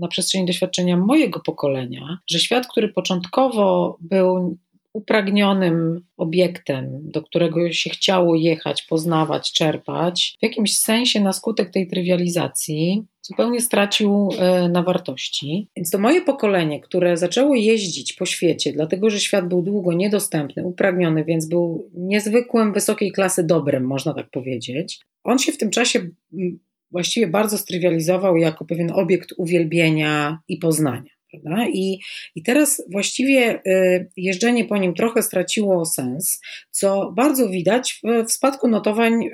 [0.00, 4.58] na przestrzeni doświadczenia mojego pokolenia, że świat, który początkowo był
[4.94, 11.86] upragnionym obiektem, do którego się chciało jechać, poznawać, czerpać, w jakimś sensie na skutek tej
[11.86, 15.68] trywializacji zupełnie stracił e, na wartości.
[15.76, 20.64] Więc to moje pokolenie, które zaczęło jeździć po świecie, dlatego że świat był długo niedostępny,
[20.64, 25.00] upragniony, więc był niezwykłym, wysokiej klasy dobrem, można tak powiedzieć.
[25.24, 26.08] On się w tym czasie
[26.90, 31.13] właściwie bardzo strywializował jako pewien obiekt uwielbienia i poznania.
[31.42, 31.66] Prawda?
[31.68, 31.98] I,
[32.34, 38.32] I teraz właściwie y, jeżdżenie po nim trochę straciło sens, co bardzo widać w, w
[38.32, 39.30] spadku notowań y,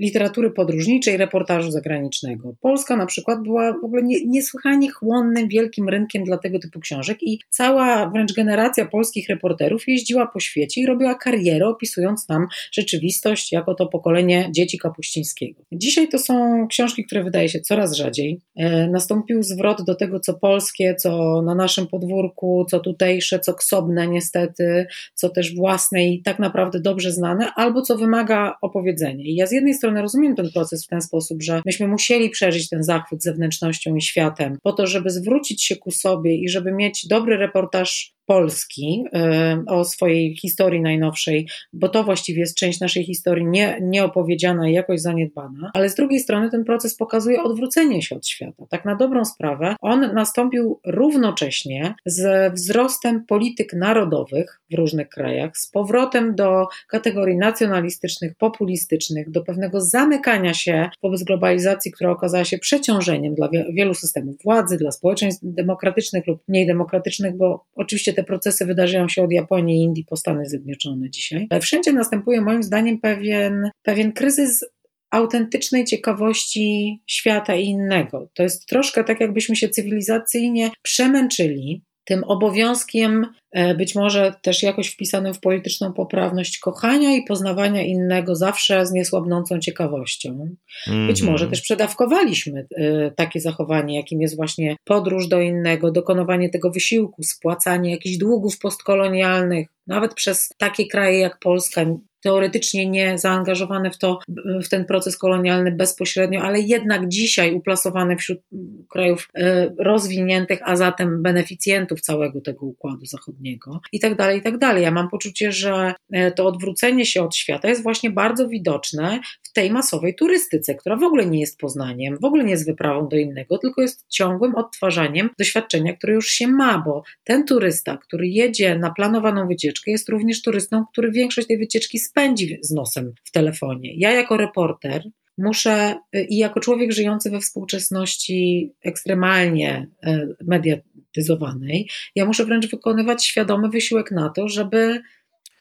[0.00, 2.54] literatury podróżniczej, reportażu zagranicznego.
[2.60, 7.18] Polska na przykład była w ogóle nie, niesłychanie chłonnym, wielkim rynkiem dla tego typu książek
[7.22, 13.52] i cała wręcz generacja polskich reporterów jeździła po świecie i robiła karierę, opisując tam rzeczywistość
[13.52, 15.62] jako to pokolenie dzieci Kapuścińskiego.
[15.72, 18.40] Dzisiaj to są książki, które wydaje się coraz rzadziej.
[18.60, 24.08] Y, nastąpił zwrot do tego, co polskie, co na naszym podwórku, co tutejsze, co ksobne
[24.08, 29.24] niestety, co też własne i tak naprawdę dobrze znane, albo co wymaga opowiedzenia.
[29.24, 32.68] I ja z jednej strony rozumiem ten proces w ten sposób, że myśmy musieli przeżyć
[32.68, 37.06] ten zachwyt zewnętrznością i światem, po to, żeby zwrócić się ku sobie i żeby mieć
[37.06, 43.46] dobry reportaż Polski, y, o swojej historii najnowszej, bo to właściwie jest część naszej historii
[43.46, 48.26] nie, nieopowiedziana i jakoś zaniedbana, ale z drugiej strony ten proces pokazuje odwrócenie się od
[48.26, 48.66] świata.
[48.70, 55.70] Tak na dobrą sprawę, on nastąpił równocześnie z wzrostem polityk narodowych w różnych krajach, z
[55.70, 63.34] powrotem do kategorii nacjonalistycznych, populistycznych, do pewnego zamykania się wobec globalizacji, która okazała się przeciążeniem
[63.34, 69.08] dla wielu systemów władzy, dla społeczeństw demokratycznych lub mniej demokratycznych, bo oczywiście te procesy wydarzają
[69.08, 71.46] się od Japonii, Indii po Stany Zjednoczone dzisiaj.
[71.50, 74.64] Ale wszędzie następuje moim zdaniem pewien, pewien kryzys
[75.10, 78.30] autentycznej ciekawości świata i innego.
[78.34, 84.88] To jest troszkę tak, jakbyśmy się cywilizacyjnie przemęczyli tym obowiązkiem, e, być może też jakoś
[84.88, 90.56] wpisanym w polityczną poprawność kochania i poznawania innego zawsze z niesłabnącą ciekawością.
[90.88, 91.06] Mm.
[91.06, 96.70] Być może też przedawkowaliśmy e, takie zachowanie, jakim jest właśnie podróż do innego, dokonywanie tego
[96.70, 101.84] wysiłku, spłacanie jakichś długów postkolonialnych, nawet przez takie kraje jak Polska,
[102.20, 104.18] teoretycznie nie zaangażowane w to,
[104.64, 108.40] w ten proces kolonialny bezpośrednio, ale jednak dzisiaj uplasowane wśród
[108.88, 114.58] krajów e, rozwiniętych, a zatem beneficjentów całego tego układu zachodniego i tak dalej, i tak
[114.58, 114.82] dalej.
[114.82, 119.52] Ja mam poczucie, że e, to odwrócenie się od świata jest właśnie bardzo widoczne w
[119.52, 123.16] tej masowej turystyce, która w ogóle nie jest poznaniem, w ogóle nie jest wyprawą do
[123.16, 128.78] innego, tylko jest ciągłym odtwarzaniem doświadczenia, które już się ma, bo ten turysta, który jedzie
[128.78, 133.94] na planowaną wycieczkę, jest również turystą, który większość tej wycieczki spędzi z nosem w telefonie.
[133.96, 135.02] Ja jako reporter
[135.38, 135.94] muszę
[136.28, 144.10] i jako człowiek żyjący we współczesności ekstremalnie e, mediatyzowanej, ja muszę wręcz wykonywać świadomy wysiłek
[144.10, 145.00] na to, żeby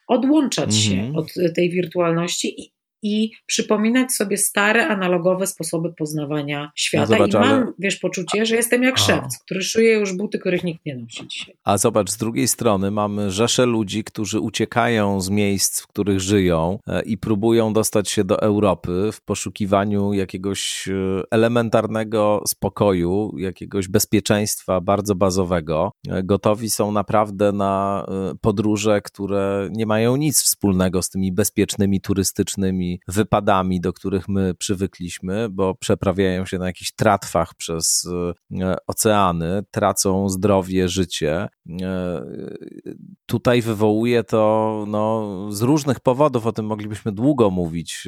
[0.08, 1.16] odłączać się mhm.
[1.16, 7.05] od tej wirtualności i, i przypominać sobie stare, analogowe sposoby poznawania świata.
[7.09, 7.73] No zobacz, I mam, ale...
[7.79, 11.55] wiesz, poczucie, że jestem jak szewc, który szuje już buty, których nikt nie nosi dzisiaj.
[11.63, 16.79] A zobacz, z drugiej strony mamy rzesze ludzi, którzy uciekają z miejsc, w których żyją
[16.87, 24.81] e, i próbują dostać się do Europy w poszukiwaniu jakiegoś e, elementarnego spokoju, jakiegoś bezpieczeństwa
[24.81, 25.91] bardzo bazowego.
[26.09, 28.05] E, gotowi są naprawdę na
[28.41, 35.49] podróże, które nie mają nic wspólnego z tymi bezpiecznymi turystycznymi wypadami, do których my przywykliśmy,
[35.49, 38.07] bo przeprawiają się na jakichś tratwach przez
[38.61, 41.47] e, oceany, tracą zdrowie, życie.
[41.81, 42.21] E,
[43.25, 48.07] tutaj wywołuje to no, z różnych powodów, o tym moglibyśmy długo mówić,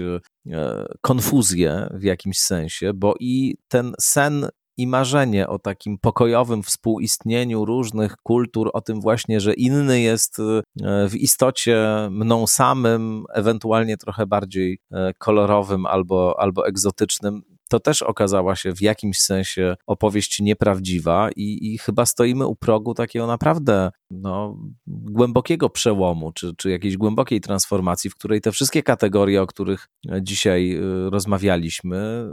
[0.52, 4.50] e, konfuzję w jakimś sensie, bo i ten sen
[4.80, 11.10] i marzenie o takim pokojowym współistnieniu różnych kultur, o tym właśnie, że inny jest e,
[11.10, 18.56] w istocie mną samym, ewentualnie trochę bardziej e, kolorowym albo, albo egzotycznym, to też okazała
[18.56, 24.58] się w jakimś sensie opowieść nieprawdziwa i, i chyba stoimy u progu takiego naprawdę no,
[24.88, 29.88] głębokiego przełomu, czy, czy jakiejś głębokiej transformacji, w której te wszystkie kategorie, o których
[30.22, 32.30] dzisiaj e, rozmawialiśmy,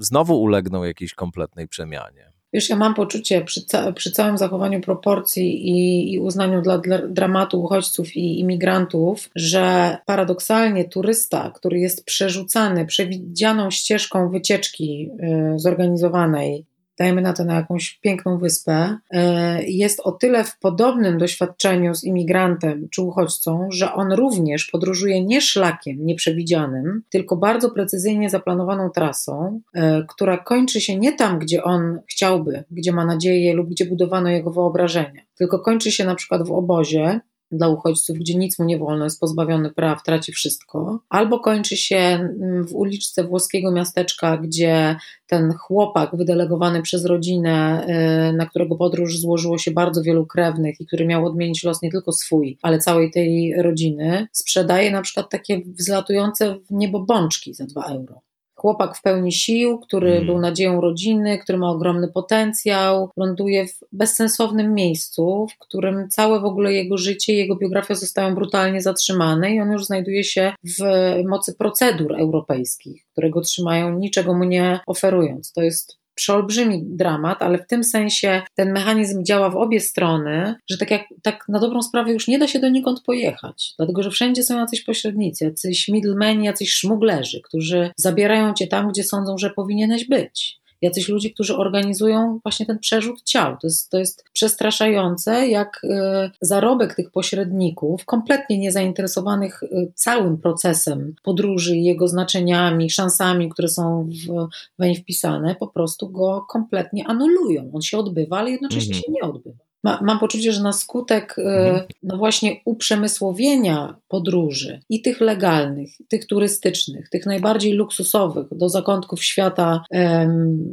[0.00, 2.32] znowu ulegną jakiejś kompletnej przemianie.
[2.52, 6.78] Wiesz, ja mam poczucie przy, ca przy całym zachowaniu proporcji i, i uznaniu dla,
[7.08, 15.10] dramatu uchodźców i imigrantów, że paradoksalnie turysta, który jest przerzucany przewidzianą ścieżką wycieczki
[15.54, 16.66] y, zorganizowanej
[17.00, 22.04] dajmy na to na jakąś piękną wyspę, e, jest o tyle w podobnym doświadczeniu z
[22.04, 29.60] imigrantem czy uchodźcą, że on również podróżuje nie szlakiem nieprzewidzianym, tylko bardzo precyzyjnie zaplanowaną trasą,
[29.74, 34.28] e, która kończy się nie tam, gdzie on chciałby, gdzie ma nadzieję lub gdzie budowano
[34.28, 37.20] jego wyobrażenia, tylko kończy się na przykład w obozie,
[37.52, 41.96] dla uchodźców, gdzie nic mu nie wolno, jest pozbawiony praw, traci wszystko, albo kończy się
[41.96, 44.96] mm, w uliczce włoskiego miasteczka, gdzie
[45.26, 47.86] ten chłopak wydelegowany przez rodzinę,
[48.30, 51.90] y, na którego podróż złożyło się bardzo wielu krewnych i który miał odmienić los nie
[51.90, 57.64] tylko swój, ale całej tej rodziny, sprzedaje na przykład takie wzlatujące w niebo bączki za
[57.64, 58.20] 2 euro
[58.60, 60.26] chłopak w pełni sił, który mm.
[60.26, 66.44] był nadzieją rodziny, który ma ogromny potencjał, ląduje w bezsensownym miejscu, w którym całe w
[66.44, 70.82] ogóle jego życie, jego biografia zostają brutalnie zatrzymane i on już znajduje się w
[71.28, 75.52] mocy procedur europejskich, które go trzymają, niczego mu nie oferując.
[75.52, 80.78] To jest przeolbrzymi dramat, ale w tym sensie ten mechanizm działa w obie strony, że
[80.78, 84.42] tak jak tak na dobrą sprawę już nie da się donikąd pojechać, dlatego że wszędzie
[84.42, 90.08] są jacyś pośrednicy, jacyś middlemeni, jacyś szmuglerzy, którzy zabierają cię tam, gdzie sądzą, że powinieneś
[90.08, 93.56] być jacyś ludzi, którzy organizują właśnie ten przerzut ciał.
[93.60, 101.14] To jest, to jest przestraszające, jak e, zarobek tych pośredników, kompletnie niezainteresowanych e, całym procesem
[101.22, 107.70] podróży, jego znaczeniami, szansami, które są w, weń wpisane, po prostu go kompletnie anulują.
[107.74, 109.04] On się odbywa, ale jednocześnie mhm.
[109.04, 109.69] się nie odbywa.
[109.84, 111.86] Ma, mam poczucie, że na skutek e, mhm.
[112.02, 119.82] no właśnie uprzemysłowienia podróży i tych legalnych, tych turystycznych, tych najbardziej luksusowych, do zakątków świata,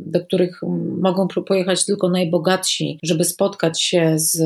[0.05, 0.61] do których
[1.01, 4.41] mogą pojechać tylko najbogatsi, żeby spotkać się z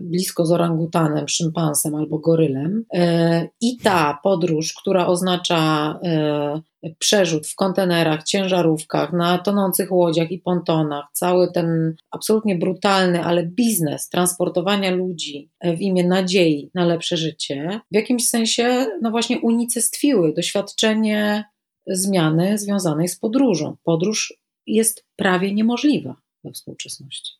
[0.00, 2.84] blisko z orangutanem, szympansem albo gorylem.
[2.94, 6.60] E, I ta podróż, która oznacza e,
[6.98, 14.08] przerzut w kontenerach, ciężarówkach, na tonących łodziach i pontonach, cały ten absolutnie brutalny, ale biznes
[14.08, 21.44] transportowania ludzi w imię nadziei na lepsze życie, w jakimś sensie, no właśnie unicestwiły doświadczenie
[21.86, 23.76] zmiany związanej z podróżą.
[23.84, 24.34] Podróż
[24.66, 27.37] jest prawie niemożliwa we współczesności.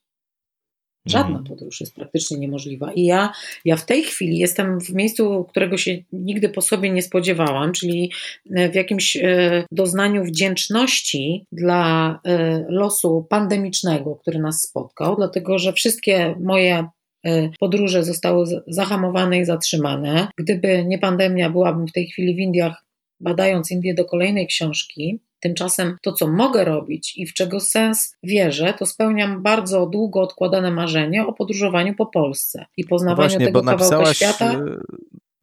[1.11, 1.45] Żadna mhm.
[1.45, 2.93] podróż jest praktycznie niemożliwa.
[2.93, 3.33] I ja,
[3.65, 8.13] ja w tej chwili jestem w miejscu, którego się nigdy po sobie nie spodziewałam, czyli
[8.47, 16.35] w jakimś e, doznaniu wdzięczności dla e, losu pandemicznego, który nas spotkał, dlatego że wszystkie
[16.41, 16.89] moje
[17.27, 20.29] e, podróże zostały zahamowane i zatrzymane.
[20.39, 22.85] Gdyby nie pandemia, byłabym w tej chwili w Indiach,
[23.21, 25.21] badając Indię do kolejnej książki.
[25.41, 30.71] Tymczasem to, co mogę robić i w czego sens wierzę, to spełniam bardzo długo odkładane
[30.71, 34.55] marzenie o podróżowaniu po Polsce i poznawaniu no właśnie, tego kawałka świata.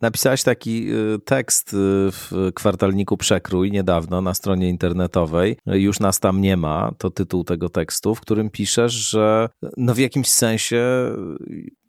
[0.02, 0.94] Napisałaś taki e,
[1.26, 1.78] tekst e,
[2.12, 5.58] w kwartalniku Przekrój niedawno na stronie internetowej.
[5.66, 9.98] Już nas tam nie ma, to tytuł tego tekstu, w którym piszesz, że no w
[9.98, 11.12] jakimś sensie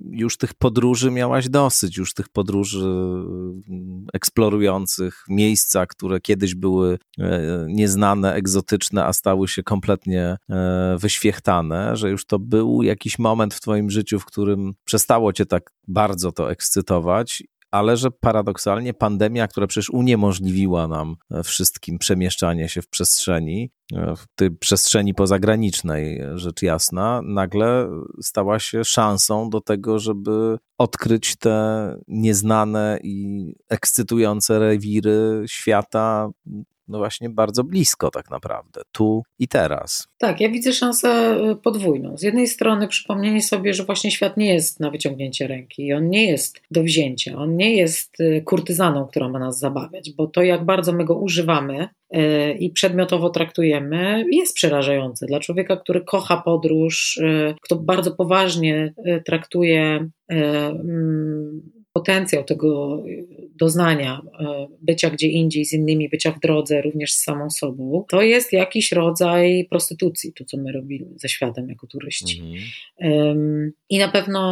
[0.00, 7.66] już tych podróży miałaś dosyć, już tych podróży mm, eksplorujących miejsca, które kiedyś były e,
[7.68, 13.60] nieznane, egzotyczne, a stały się kompletnie e, wyświechtane, że już to był jakiś moment w
[13.60, 17.42] Twoim życiu, w którym przestało Cię tak bardzo to ekscytować
[17.77, 24.16] ale że paradoksalnie pandemia, która przecież uniemożliwiła nam e, wszystkim przemieszczanie się w przestrzeni, e,
[24.16, 27.89] w tej przestrzeni pozagranicznej, rzecz jasna, nagle
[28.23, 36.28] stała się szansą do tego, żeby odkryć te nieznane i ekscytujące rewiry świata
[36.88, 40.08] no właśnie bardzo blisko tak naprawdę, tu i teraz.
[40.18, 42.18] Tak, ja widzę szansę y, podwójną.
[42.18, 46.26] Z jednej strony przypomnienie sobie, że właśnie świat nie jest na wyciągnięcie ręki, on nie
[46.26, 50.64] jest do wzięcia, on nie jest y, kurtyzaną, która ma nas zabawiać, bo to jak
[50.64, 55.26] bardzo my go używamy y, i przedmiotowo traktujemy, jest przerażające.
[55.26, 57.20] Dla człowieka, który kocha podróż,
[57.62, 58.94] kto bardzo poważnie
[59.24, 63.02] traktuje mm, potencjał tego
[63.56, 68.22] doznania, e, bycia gdzie indziej z innymi, bycia w drodze, również z samą sobą, to
[68.22, 72.42] jest jakiś rodzaj prostytucji, to co my robimy ze światem jako turyści.
[73.00, 73.72] Mhm.
[73.90, 74.42] I na pewno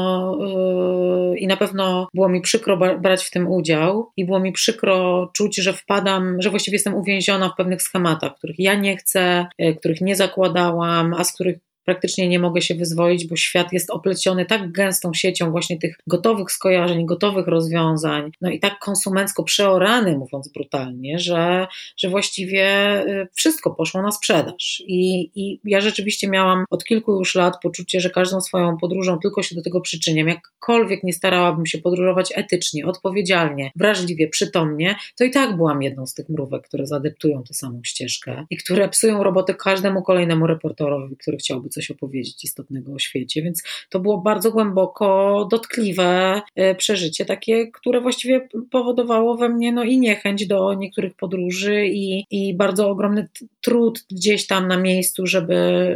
[1.33, 5.31] e, i na pewno było mi przykro brać w tym udział i było mi przykro
[5.35, 9.75] czuć, że wpadam, że właściwie jestem uwięziona w pewnych schematach, których ja nie chcę, e,
[9.75, 14.47] których nie zakładałam, a z których praktycznie nie mogę się wyzwolić, bo świat jest opleciony
[14.47, 20.49] tak gęstą siecią właśnie tych gotowych skojarzeń, gotowych rozwiązań, no i tak konsumencko przeorany, mówiąc
[20.49, 21.67] brutalnie, że,
[21.97, 22.67] że właściwie
[23.07, 24.83] y, wszystko poszło na sprzedaż.
[24.87, 29.43] I, I ja rzeczywiście miałam od kilku już lat poczucie, że każdą swoją podróżą tylko
[29.43, 30.29] się do tego przyczyniam.
[30.29, 36.15] Jakkolwiek nie starałabym się podróżować etycznie, odpowiedzialnie, wrażliwie, przytomnie, to i tak byłam jedną z
[36.15, 41.37] tych mrówek, które zadeptują tę samą ścieżkę i które psują robotę każdemu kolejnemu reporterowi, który
[41.37, 47.71] chciałby coś opowiedzieć istotnego o świecie, więc to było bardzo głęboko dotkliwe e, przeżycie, takie,
[47.71, 53.29] które właściwie powodowało we mnie no i niechęć do niektórych podróży i, i bardzo ogromny
[53.61, 55.55] trud gdzieś tam na miejscu, żeby,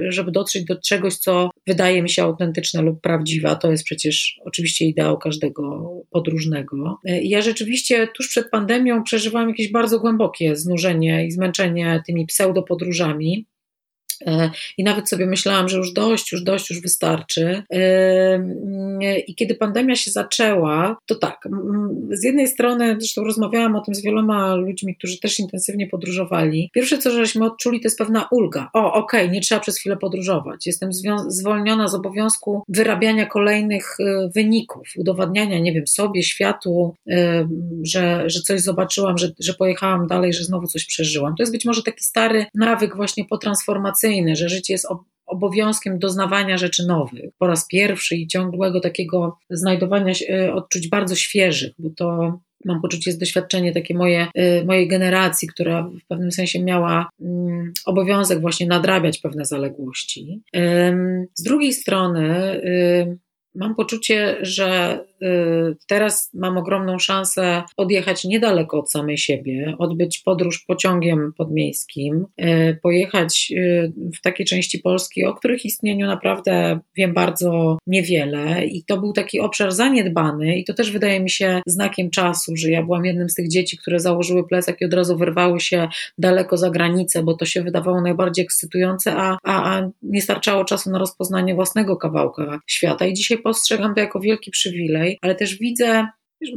[0.08, 4.84] żeby dotrzeć do czegoś, co wydaje mi się autentyczne lub prawdziwe, to jest przecież oczywiście
[4.84, 6.98] ideał każdego podróżnego.
[7.04, 13.46] E, ja rzeczywiście tuż przed pandemią przeżywałam jakieś bardzo głębokie znużenie i zmęczenie tymi pseudopodróżami.
[14.26, 17.62] E, I nawet sobie myślałam, że już dość, już dość, już wystarczy.
[17.72, 21.48] E, I kiedy pandemia się zaczęła, to tak,
[22.10, 26.70] z jednej strony, zresztą rozmawiałam o tym z wieloma ludźmi, którzy też intensywnie podróżowali.
[26.74, 28.70] Pierwsze, co żeśmy odczuli, to jest pewna ulga.
[28.72, 30.66] O, okej, okay, nie trzeba przez chwilę podróżować.
[30.66, 30.90] Jestem
[31.28, 36.94] zwolniona z obowiązku wyrabiania kolejnych e, wyników, udowadniania, nie wiem, sobie, światu,
[37.82, 41.34] że, że coś zobaczyłam, że, że pojechałam dalej, że znowu coś przeżyłam.
[41.36, 44.86] To jest być może taki stary nawyk właśnie potransformacyjny, że życie jest
[45.26, 51.72] obowiązkiem doznawania rzeczy nowych po raz pierwszy i ciągłego takiego znajdowania e, odczuć bardzo świeżych,
[51.78, 56.64] bo to mam poczucie jest doświadczenie takie moje, e, mojej generacji, która w pewnym sensie
[56.64, 60.42] miała mm, obowiązek właśnie nadrabiać pewne zaległości.
[61.34, 62.60] Z drugiej strony
[63.54, 70.64] mam poczucie, że Y, teraz mam ogromną szansę odjechać niedaleko od samej siebie, odbyć podróż
[70.66, 77.78] pociągiem podmiejskim, y, pojechać y, w takie części Polski, o których istnieniu naprawdę wiem bardzo
[77.86, 78.66] niewiele.
[78.66, 82.70] I to był taki obszar zaniedbany, i to też wydaje mi się znakiem czasu, że
[82.70, 85.88] ja byłam jednym z tych dzieci, które założyły plecak i od razu wyrwały się
[86.18, 90.90] daleko za granicę, bo to się wydawało najbardziej ekscytujące, a, a, a nie starczało czasu
[90.90, 93.06] na rozpoznanie własnego kawałka świata.
[93.06, 96.06] I dzisiaj postrzegam to jako wielki przywilej ale też widzę,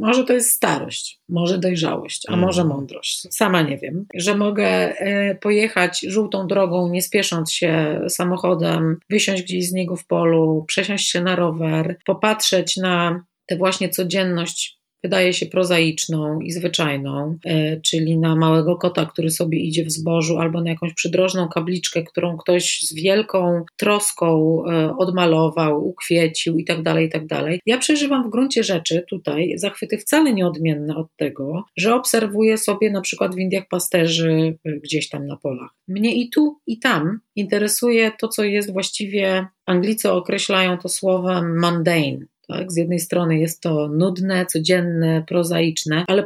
[0.00, 2.78] może to jest starość, może dojrzałość, a może mhm.
[2.78, 3.26] mądrość.
[3.30, 9.68] Sama nie wiem, że mogę e, pojechać żółtą drogą, nie spiesząc się samochodem, wysiąść gdzieś
[9.68, 15.46] z niego w polu, przesiąść się na rower, popatrzeć na tę właśnie codzienność wydaje się
[15.46, 20.70] prozaiczną i zwyczajną, e, czyli na małego kota, który sobie idzie w zbożu, albo na
[20.70, 27.10] jakąś przydrożną kabliczkę, którą ktoś z wielką troską e, odmalował, ukwiecił i tak dalej, i
[27.10, 27.22] tak.
[27.66, 33.00] Ja przeżywam w gruncie rzeczy tutaj zachwyty wcale nieodmienne od tego, że obserwuję sobie na
[33.00, 35.70] przykład w Indiach pasterzy e, gdzieś tam na polach.
[35.88, 42.26] Mnie i tu, i tam interesuje to, co jest właściwie, Anglicy określają to słowem mundane,
[42.52, 42.72] tak?
[42.72, 46.24] Z jednej strony jest to nudne, codzienne, prozaiczne, ale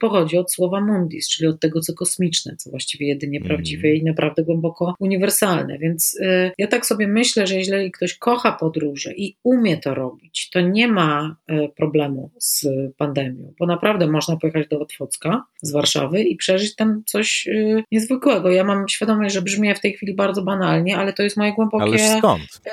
[0.00, 3.48] pochodzi od słowa mundis, czyli od tego, co kosmiczne, co właściwie jedynie mm.
[3.48, 5.78] prawdziwe i naprawdę głęboko uniwersalne.
[5.78, 10.50] Więc y, ja tak sobie myślę, że jeżeli ktoś kocha podróże i umie to robić,
[10.50, 12.66] to nie ma y, problemu z
[12.96, 18.50] pandemią, bo naprawdę można pojechać do Otwocka z Warszawy i przeżyć tam coś y, niezwykłego.
[18.50, 22.20] Ja mam świadomość, że brzmi w tej chwili bardzo banalnie, ale to jest moje głębokie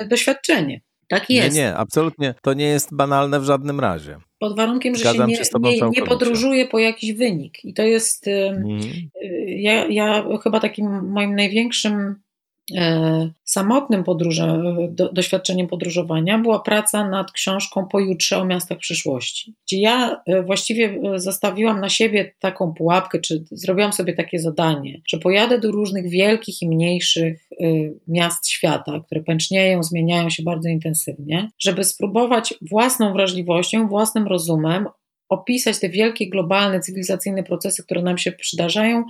[0.08, 0.80] doświadczenie.
[1.14, 1.56] Tak jest.
[1.56, 2.34] Nie, nie, absolutnie.
[2.42, 4.18] To nie jest banalne w żadnym razie.
[4.38, 7.64] Pod warunkiem, że się nie, nie, nie podróżuje po jakiś wynik.
[7.64, 8.28] I to jest.
[8.28, 8.80] Mhm.
[9.46, 12.14] Ja, ja chyba takim moim największym
[13.44, 20.22] samotnym podróże, do, doświadczeniem podróżowania była praca nad książką Pojutrze o miastach przyszłości, gdzie ja
[20.26, 25.58] e, właściwie e, zastawiłam na siebie taką pułapkę, czy zrobiłam sobie takie zadanie, że pojadę
[25.58, 27.48] do różnych wielkich i mniejszych
[28.08, 34.86] miast świata, które pęcznieją, zmieniają się bardzo intensywnie, żeby spróbować własną wrażliwością, własnym rozumem
[35.28, 39.04] opisać te wielkie, globalne, cywilizacyjne procesy, które nam się przydarzają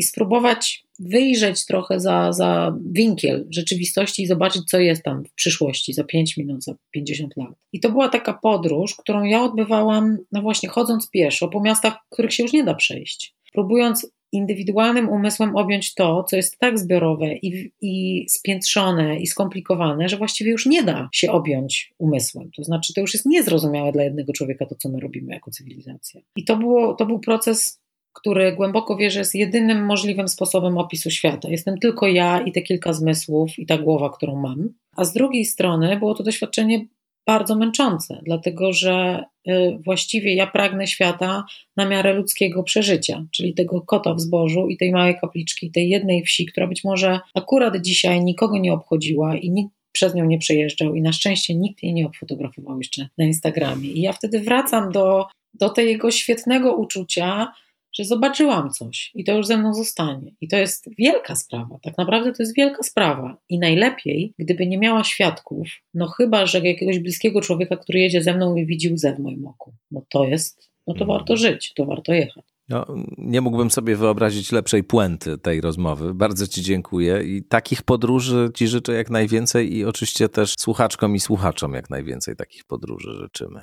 [0.00, 5.92] i spróbować wyjrzeć trochę za, za winkiel rzeczywistości i zobaczyć, co jest tam w przyszłości,
[5.92, 7.54] za 5 minut, za 50 lat.
[7.72, 12.34] I to była taka podróż, którą ja odbywałam, no właśnie, chodząc pieszo po miastach, których
[12.34, 13.34] się już nie da przejść.
[13.52, 20.16] Próbując indywidualnym umysłem objąć to, co jest tak zbiorowe i, i spiętrzone i skomplikowane, że
[20.16, 22.50] właściwie już nie da się objąć umysłem.
[22.56, 26.20] To znaczy, to już jest niezrozumiałe dla jednego człowieka to, co my robimy jako cywilizacja.
[26.36, 27.80] I to, było, to był proces
[28.12, 31.48] który głęboko wierzę jest jedynym możliwym sposobem opisu świata.
[31.48, 34.68] Jestem tylko ja i te kilka zmysłów i ta głowa, którą mam.
[34.96, 36.86] A z drugiej strony było to doświadczenie
[37.26, 41.44] bardzo męczące, dlatego że y, właściwie ja pragnę świata
[41.76, 46.22] na miarę ludzkiego przeżycia, czyli tego kota w zbożu i tej małej kapliczki, tej jednej
[46.22, 50.94] wsi, która być może akurat dzisiaj nikogo nie obchodziła i nikt przez nią nie przejeżdżał
[50.94, 53.88] i na szczęście nikt jej nie obfotografował jeszcze na Instagramie.
[53.88, 57.52] I ja wtedy wracam do, do tego świetnego uczucia,
[57.92, 60.32] że zobaczyłam coś i to już ze mną zostanie.
[60.40, 61.78] I to jest wielka sprawa.
[61.82, 63.36] Tak naprawdę to jest wielka sprawa.
[63.48, 68.34] I najlepiej, gdyby nie miała świadków, no chyba, że jakiegoś bliskiego człowieka, który jedzie ze
[68.34, 69.72] mną i widzi łzę w moim oku.
[69.90, 72.44] No to jest, no to warto żyć, to warto jechać.
[72.68, 72.86] No,
[73.18, 76.14] nie mógłbym sobie wyobrazić lepszej puenty tej rozmowy.
[76.14, 81.20] Bardzo Ci dziękuję i takich podróży Ci życzę jak najwięcej i oczywiście też słuchaczkom i
[81.20, 83.62] słuchaczom jak najwięcej takich podróży życzymy.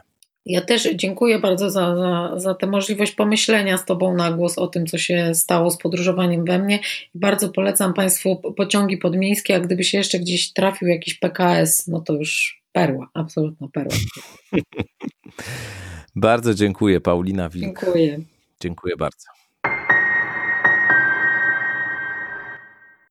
[0.49, 4.67] Ja też dziękuję bardzo za, za, za tę możliwość pomyślenia z Tobą na głos o
[4.67, 6.79] tym, co się stało z podróżowaniem we mnie.
[7.15, 12.13] Bardzo polecam Państwu pociągi podmiejskie, a gdyby się jeszcze gdzieś trafił jakiś PKS, no to
[12.13, 13.95] już perła, absolutna perła.
[16.15, 17.65] bardzo dziękuję, Paulina Wilk.
[17.65, 18.19] Dziękuję.
[18.59, 19.46] Dziękuję bardzo.